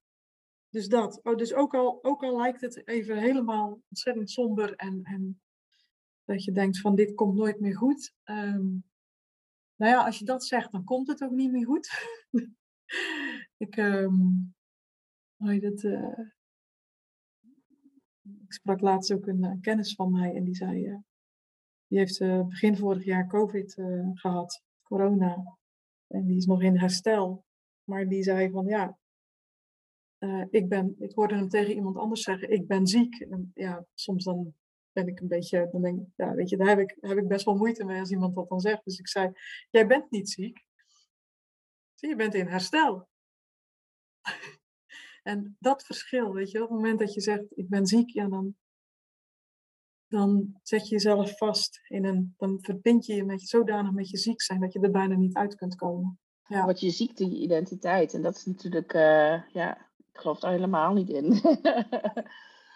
[0.70, 1.20] dus dat.
[1.24, 5.42] Oh, dus ook al, ook al lijkt het even helemaal ontzettend somber en, en
[6.26, 8.14] dat je denkt van dit komt nooit meer goed.
[8.24, 8.84] Um,
[9.76, 11.90] nou ja, als je dat zegt, dan komt het ook niet meer goed.
[13.66, 14.54] ik, um,
[15.38, 16.20] heet het, uh,
[18.22, 20.98] ik sprak laatst ook een, een, kennis van mij en die zei, uh,
[21.88, 23.74] die heeft begin vorig jaar COVID
[24.14, 25.58] gehad, corona.
[26.08, 27.46] En die is nog in herstel.
[27.84, 28.98] Maar die zei van ja,
[30.50, 33.20] ik ben, ik hoorde hem tegen iemand anders zeggen, ik ben ziek.
[33.20, 34.54] En ja, soms dan
[34.96, 37.28] ben ik een beetje, dan denk ik, ja, weet je, daar heb ik, heb ik
[37.28, 38.84] best wel moeite mee als iemand dat dan zegt.
[38.84, 39.32] Dus ik zei,
[39.70, 40.66] jij bent niet ziek.
[41.94, 43.08] Zie, je bent in herstel.
[45.24, 48.28] en dat verschil, weet je, op het moment dat je zegt, ik ben ziek, ja,
[48.28, 48.56] dan,
[50.08, 54.10] dan zet je jezelf vast in een, dan verbind je je met je zodanig met
[54.10, 56.20] je ziek zijn dat je er bijna niet uit kunt komen.
[56.48, 56.64] Ja.
[56.64, 58.14] Wordt je ziekte-identiteit.
[58.14, 61.34] En dat is natuurlijk, uh, ja, ik geloof daar helemaal niet in.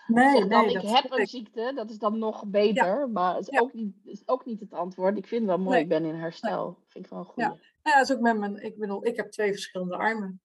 [0.10, 3.08] Nee, zeg dan, nee, ik heb een ziekte, dat is dan nog beter, ja.
[3.08, 3.60] maar het is, ja.
[3.60, 5.18] ook niet, is ook niet het antwoord.
[5.18, 5.82] Ik vind het wel mooi, nee.
[5.84, 6.66] ik ben in herstel.
[6.66, 6.76] Nee.
[6.88, 7.44] Vind ik wel goed.
[7.44, 7.58] Ja.
[7.82, 10.42] dat is ook met mijn, ik bedoel, ik heb twee verschillende armen.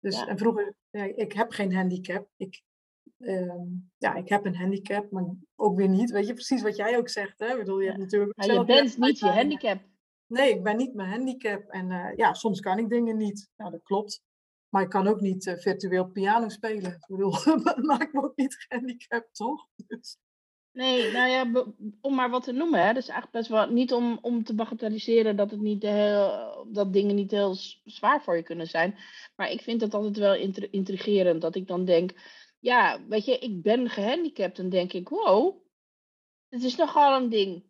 [0.00, 2.28] Dus, en vroeger, ja, ik heb geen handicap.
[2.36, 2.62] Ik,
[3.18, 5.24] um, ja, ik heb een handicap, maar
[5.56, 6.10] ook weer niet.
[6.10, 7.46] Weet je, precies wat jij ook zegt, hè?
[7.46, 9.80] Ik bedoel, je hebt natuurlijk maar je bent niet je handicap.
[10.26, 11.68] Nee, ik ben niet mijn handicap.
[11.68, 13.48] En uh, ja, soms kan ik dingen niet.
[13.56, 14.22] Nou, dat klopt.
[14.70, 16.92] Maar ik kan ook niet uh, virtueel piano spelen.
[16.92, 19.66] Ik bedoel, dat maakt me ook niet gehandicapt, toch?
[19.86, 20.18] Dus.
[20.72, 21.64] Nee, nou ja,
[22.00, 22.86] om maar wat te noemen.
[22.86, 22.92] Hè.
[22.92, 27.14] Dus eigenlijk best wel niet om, om te bagatelliseren dat, het niet heel, dat dingen
[27.14, 27.54] niet heel
[27.84, 28.98] zwaar voor je kunnen zijn.
[29.36, 30.34] Maar ik vind het altijd wel
[30.70, 32.12] intrigerend dat ik dan denk,
[32.58, 34.58] ja, weet je, ik ben gehandicapt.
[34.58, 35.56] En denk ik, wow,
[36.48, 37.64] het is nogal een ding.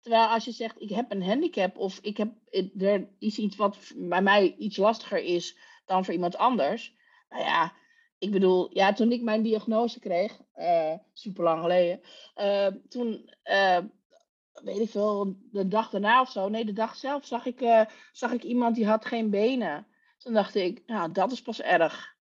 [0.00, 2.32] Terwijl als je zegt, ik heb een handicap of ik heb,
[2.78, 6.96] er is iets wat bij mij iets lastiger is dan voor iemand anders.
[7.28, 7.72] Nou ja,
[8.18, 12.00] ik bedoel, ja, toen ik mijn diagnose kreeg, uh, super lang geleden,
[12.36, 13.78] uh, toen, uh,
[14.52, 18.32] weet ik veel, de dag daarna of zo, nee, de dag zelf zag ik, zag
[18.32, 19.86] ik iemand die had geen benen.
[20.18, 22.16] Toen dacht ik, nou, dat is pas erg.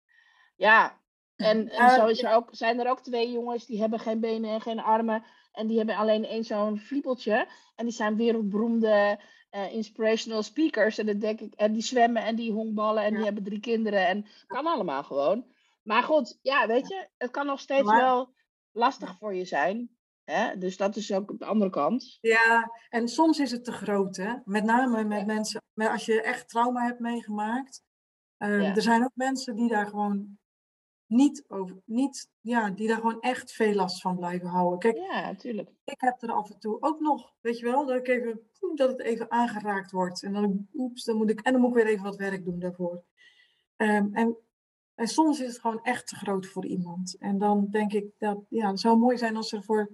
[0.57, 0.99] Ja,
[1.37, 4.51] en, en zo is er ook, zijn er ook twee jongens die hebben geen benen
[4.51, 5.25] en geen armen.
[5.53, 7.47] En die hebben alleen één zo'n fliepeltje.
[7.77, 9.19] En die zijn wereldberoemde
[9.53, 10.99] uh, inspirational speakers.
[10.99, 13.17] En, dan denk ik, en die zwemmen en die honkballen en ja.
[13.17, 14.07] die hebben drie kinderen.
[14.07, 15.47] En kan allemaal gewoon.
[15.83, 18.35] Maar goed, ja, weet je, het kan nog steeds maar, wel
[18.71, 19.91] lastig voor je zijn.
[20.25, 20.59] Hè?
[20.59, 22.19] Dus dat is ook de andere kant.
[22.21, 24.35] Ja, en soms is het te groot, hè?
[24.45, 25.27] Met name met ja.
[25.27, 27.83] mensen, met als je echt trauma hebt meegemaakt.
[28.39, 28.75] Uh, ja.
[28.75, 30.39] Er zijn ook mensen die daar gewoon
[31.13, 34.79] niet over, niet, ja, die daar gewoon echt veel last van blijven houden.
[34.79, 35.71] Kijk, ja, natuurlijk.
[35.85, 38.41] Ik heb er af en toe ook nog, weet je wel, dat, ik even,
[38.75, 40.23] dat het even aangeraakt wordt.
[40.23, 42.59] En dan, oeps, dan moet ik, en dan moet ik weer even wat werk doen
[42.59, 43.03] daarvoor.
[43.77, 44.37] Um, en,
[44.95, 47.17] en soms is het gewoon echt te groot voor iemand.
[47.19, 49.91] En dan denk ik dat, ja, het zou mooi zijn als er voor,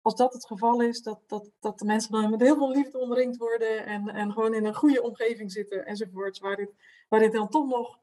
[0.00, 2.98] als dat het geval is, dat, dat, dat de mensen dan met heel veel liefde
[2.98, 6.70] omringd worden en, en gewoon in een goede omgeving zitten enzovoorts, waar dit,
[7.08, 7.98] waar dit dan toch nog,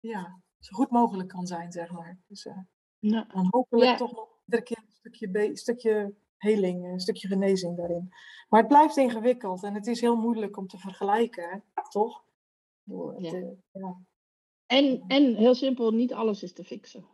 [0.00, 2.18] ja, zo goed mogelijk kan zijn, zeg maar.
[2.26, 2.58] Dus uh,
[2.98, 3.24] ja.
[3.34, 3.96] dan hopelijk ja.
[3.96, 8.08] toch nog iedere keer een stukje, een stukje heling, een stukje genezing daarin.
[8.48, 11.82] Maar het blijft ingewikkeld en het is heel moeilijk om te vergelijken, hè?
[11.88, 12.24] toch?
[12.82, 13.30] Door, ja.
[13.30, 14.00] De, ja.
[14.66, 17.06] En, en heel simpel, niet alles is te fixen.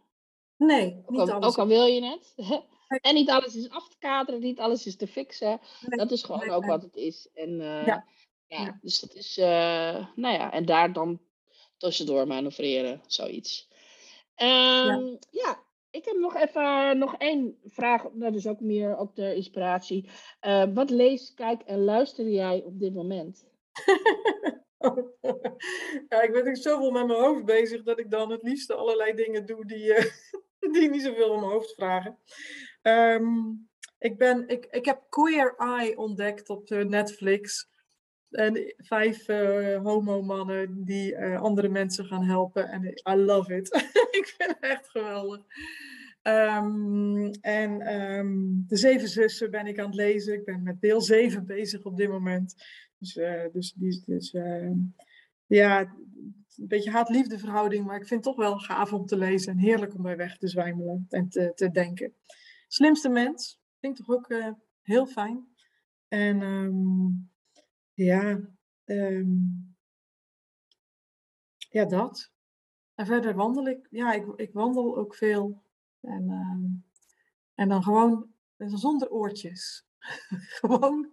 [0.56, 1.46] Nee, niet ook al, alles.
[1.46, 2.34] Ook al wil je het.
[3.08, 5.60] en niet alles is af te kaderen, niet alles is te fixen.
[5.80, 6.70] Nee, dat is gewoon nee, ook nee.
[6.70, 7.30] wat het is.
[7.34, 8.06] En uh, ja.
[8.46, 8.78] ja.
[8.80, 9.44] dus dat is, uh,
[10.14, 11.20] nou ja, en daar dan
[11.80, 13.68] tussendoor manoeuvreren, zoiets.
[14.36, 15.18] Um, ja.
[15.30, 15.68] ja.
[15.90, 20.08] Ik heb nog even nog één vraag, dat is ook meer op de inspiratie.
[20.46, 23.46] Uh, wat lees, kijk en luister jij op dit moment?
[26.08, 29.14] ja, ik ben natuurlijk zoveel met mijn hoofd bezig dat ik dan het liefste allerlei
[29.14, 30.04] dingen doe die, uh,
[30.72, 32.18] die niet zoveel om mijn hoofd vragen.
[32.82, 33.68] Um,
[33.98, 37.68] ik, ben, ik, ik heb Queer Eye ontdekt op Netflix.
[38.30, 42.68] En vijf uh, homo-mannen die uh, andere mensen gaan helpen.
[42.68, 43.74] En I love it.
[44.20, 45.44] ik vind het echt geweldig.
[46.22, 50.34] Um, en um, De Zeven Zussen ben ik aan het lezen.
[50.34, 52.54] Ik ben met deel 7 bezig op dit moment.
[52.98, 54.30] Dus, uh, dus, dus, dus
[55.46, 57.86] ja, een beetje haat-liefde verhouding.
[57.86, 59.52] Maar ik vind het toch wel gaaf om te lezen.
[59.52, 62.14] En heerlijk om bij weg te zwijmelen en te, te denken.
[62.68, 63.60] Slimste mens.
[63.80, 64.34] Vind toch ook
[64.82, 65.46] heel fijn.
[66.08, 66.42] En...
[66.42, 67.30] Um,
[68.04, 68.40] ja,
[68.84, 69.76] um,
[71.70, 72.30] ja, dat.
[72.94, 73.86] En verder wandel ik.
[73.90, 75.62] Ja, ik, ik wandel ook veel.
[76.00, 76.84] En, um,
[77.54, 79.86] en dan gewoon zonder oortjes.
[80.60, 81.12] gewoon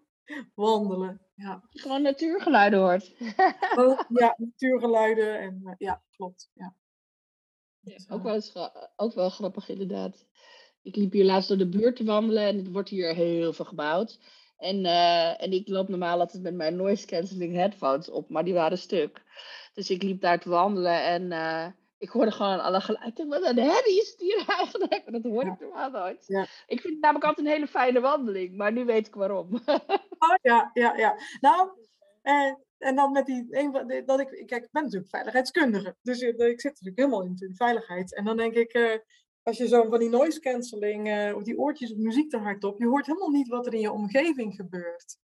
[0.53, 1.21] wandelen.
[1.33, 1.63] Ja.
[1.69, 3.15] Gewoon natuurgeluiden hoort.
[4.19, 5.39] ja, natuurgeluiden.
[5.39, 6.49] En uh, ja, klopt.
[6.53, 6.75] Ja.
[7.79, 8.41] ja ook, wel
[8.95, 10.25] ook wel grappig inderdaad.
[10.81, 13.65] Ik liep hier laatst door de buurt te wandelen en het wordt hier heel veel
[13.65, 14.19] gebouwd.
[14.57, 18.53] En, uh, en ik loop normaal altijd met mijn noise cancelling headphones op, maar die
[18.53, 19.21] waren stuk.
[19.73, 23.27] Dus ik liep daar te wandelen en uh, ik hoorde gewoon alle geluiden.
[23.27, 25.03] Wat een herrie is het hier eigenlijk?
[25.11, 26.23] Dat hoor ik normaal nooit.
[26.27, 26.41] Ja.
[26.67, 29.53] Ik vind het namelijk altijd een hele fijne wandeling, maar nu weet ik waarom.
[30.25, 31.19] oh ja, ja, ja.
[31.39, 31.69] Nou,
[32.21, 33.47] eh, en dan met die,
[34.05, 38.15] dat ik, kijk, ik ben natuurlijk veiligheidskundige, dus ik zit natuurlijk helemaal in de veiligheid.
[38.15, 39.01] En dan denk ik,
[39.47, 42.63] als je zo van die noise cancelling uh, of die oortjes of muziek te hard
[42.63, 45.17] op, je hoort helemaal niet wat er in je omgeving gebeurt.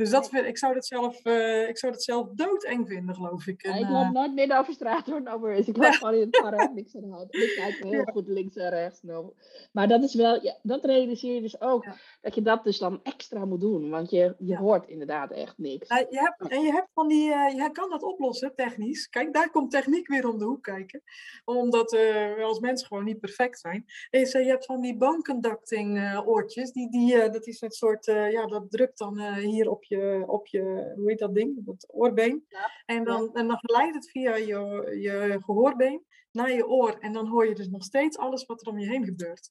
[0.00, 3.46] Dus dat vind, ik, zou dat zelf, uh, ik zou dat zelf doodeng vinden, geloof
[3.46, 3.62] ik.
[3.62, 5.68] En, ja, ik loop uh, nooit midden over straat door over is.
[5.68, 7.34] Ik loop gewoon in het park, niks aan de hand.
[7.34, 8.12] Ik kijk heel ja.
[8.12, 9.02] goed links en rechts.
[9.02, 9.32] Nou.
[9.72, 11.86] Maar dat is wel, ja, dat realiseer je dus ook,
[12.20, 13.90] dat je dat dus dan extra moet doen.
[13.90, 15.88] Want je, je hoort inderdaad echt niks.
[15.88, 19.08] je hebt, en je hebt van die, uh, je kan dat oplossen, technisch.
[19.08, 21.02] Kijk, daar komt techniek weer om de hoek kijken.
[21.44, 23.84] Omdat we als mensen gewoon niet perfect zijn.
[24.10, 28.46] Is, je hebt van die bone conducting oortjes, die, die, dat is een soort, ja,
[28.46, 31.64] dat drukt dan hier op je je, op je, hoe heet dat ding?
[31.64, 32.44] Dat oorbeen.
[32.48, 32.70] Ja.
[32.86, 36.98] En, dan, en dan geleidt het via je, je gehoorbeen naar je oor.
[36.98, 39.50] En dan hoor je dus nog steeds alles wat er om je heen gebeurt.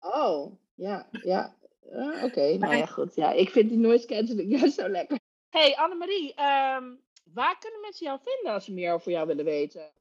[0.00, 1.56] Oh, ja, ja.
[1.92, 2.56] Uh, Oké, okay.
[2.62, 3.14] nou ja, goed.
[3.14, 5.18] Ja, ik vind die noise cancelling juist zo lekker.
[5.48, 9.92] hey, Annemarie, um, waar kunnen mensen jou vinden als ze meer over jou willen weten?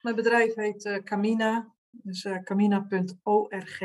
[0.00, 3.80] Mijn bedrijf heet uh, Camina, dus uh, camina.org.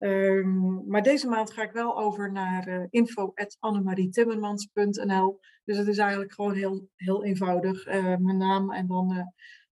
[0.00, 5.40] Um, maar deze maand ga ik wel over naar uh, info.annemariettimmermans.nl.
[5.64, 7.86] Dus het is eigenlijk gewoon heel, heel eenvoudig.
[7.86, 9.16] Uh, mijn naam en dan...
[9.16, 9.22] Uh,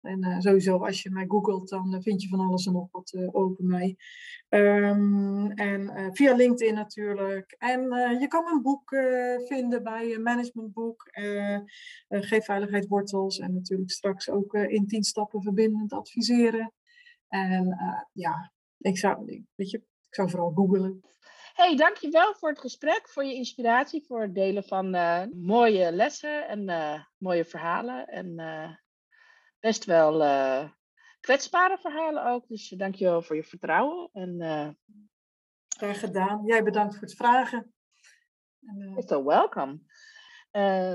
[0.01, 3.65] en sowieso, als je mij googelt, dan vind je van alles en nog wat over
[3.65, 3.97] mij.
[4.49, 7.55] Um, en via LinkedIn natuurlijk.
[7.59, 7.81] En
[8.21, 8.97] je kan mijn boek
[9.47, 11.03] vinden bij Managementboek.
[12.09, 13.39] Geef Veiligheid Wortels.
[13.39, 16.73] En natuurlijk straks ook in 10 stappen verbindend adviseren.
[17.29, 17.77] En
[18.13, 19.83] ja, ik zou, weet je,
[20.19, 21.03] zou vooral googelen.
[21.55, 26.49] Hey, dankjewel voor het gesprek, voor je inspiratie, voor het delen van uh, mooie lessen
[26.49, 28.07] en uh, mooie verhalen.
[28.07, 28.71] En uh,
[29.61, 30.13] best wel
[31.21, 32.49] kwetsbare verhalen ook.
[32.49, 34.11] Dus dankjewel voor je vertrouwen.
[34.13, 34.77] En,
[35.69, 36.43] Graag gedaan.
[36.47, 37.75] Jij bedankt voor het vragen.
[38.59, 39.79] You're welcome.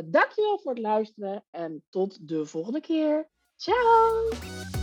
[0.05, 3.29] dankjewel voor het luisteren en tot de volgende keer.
[3.55, 4.82] Ciao!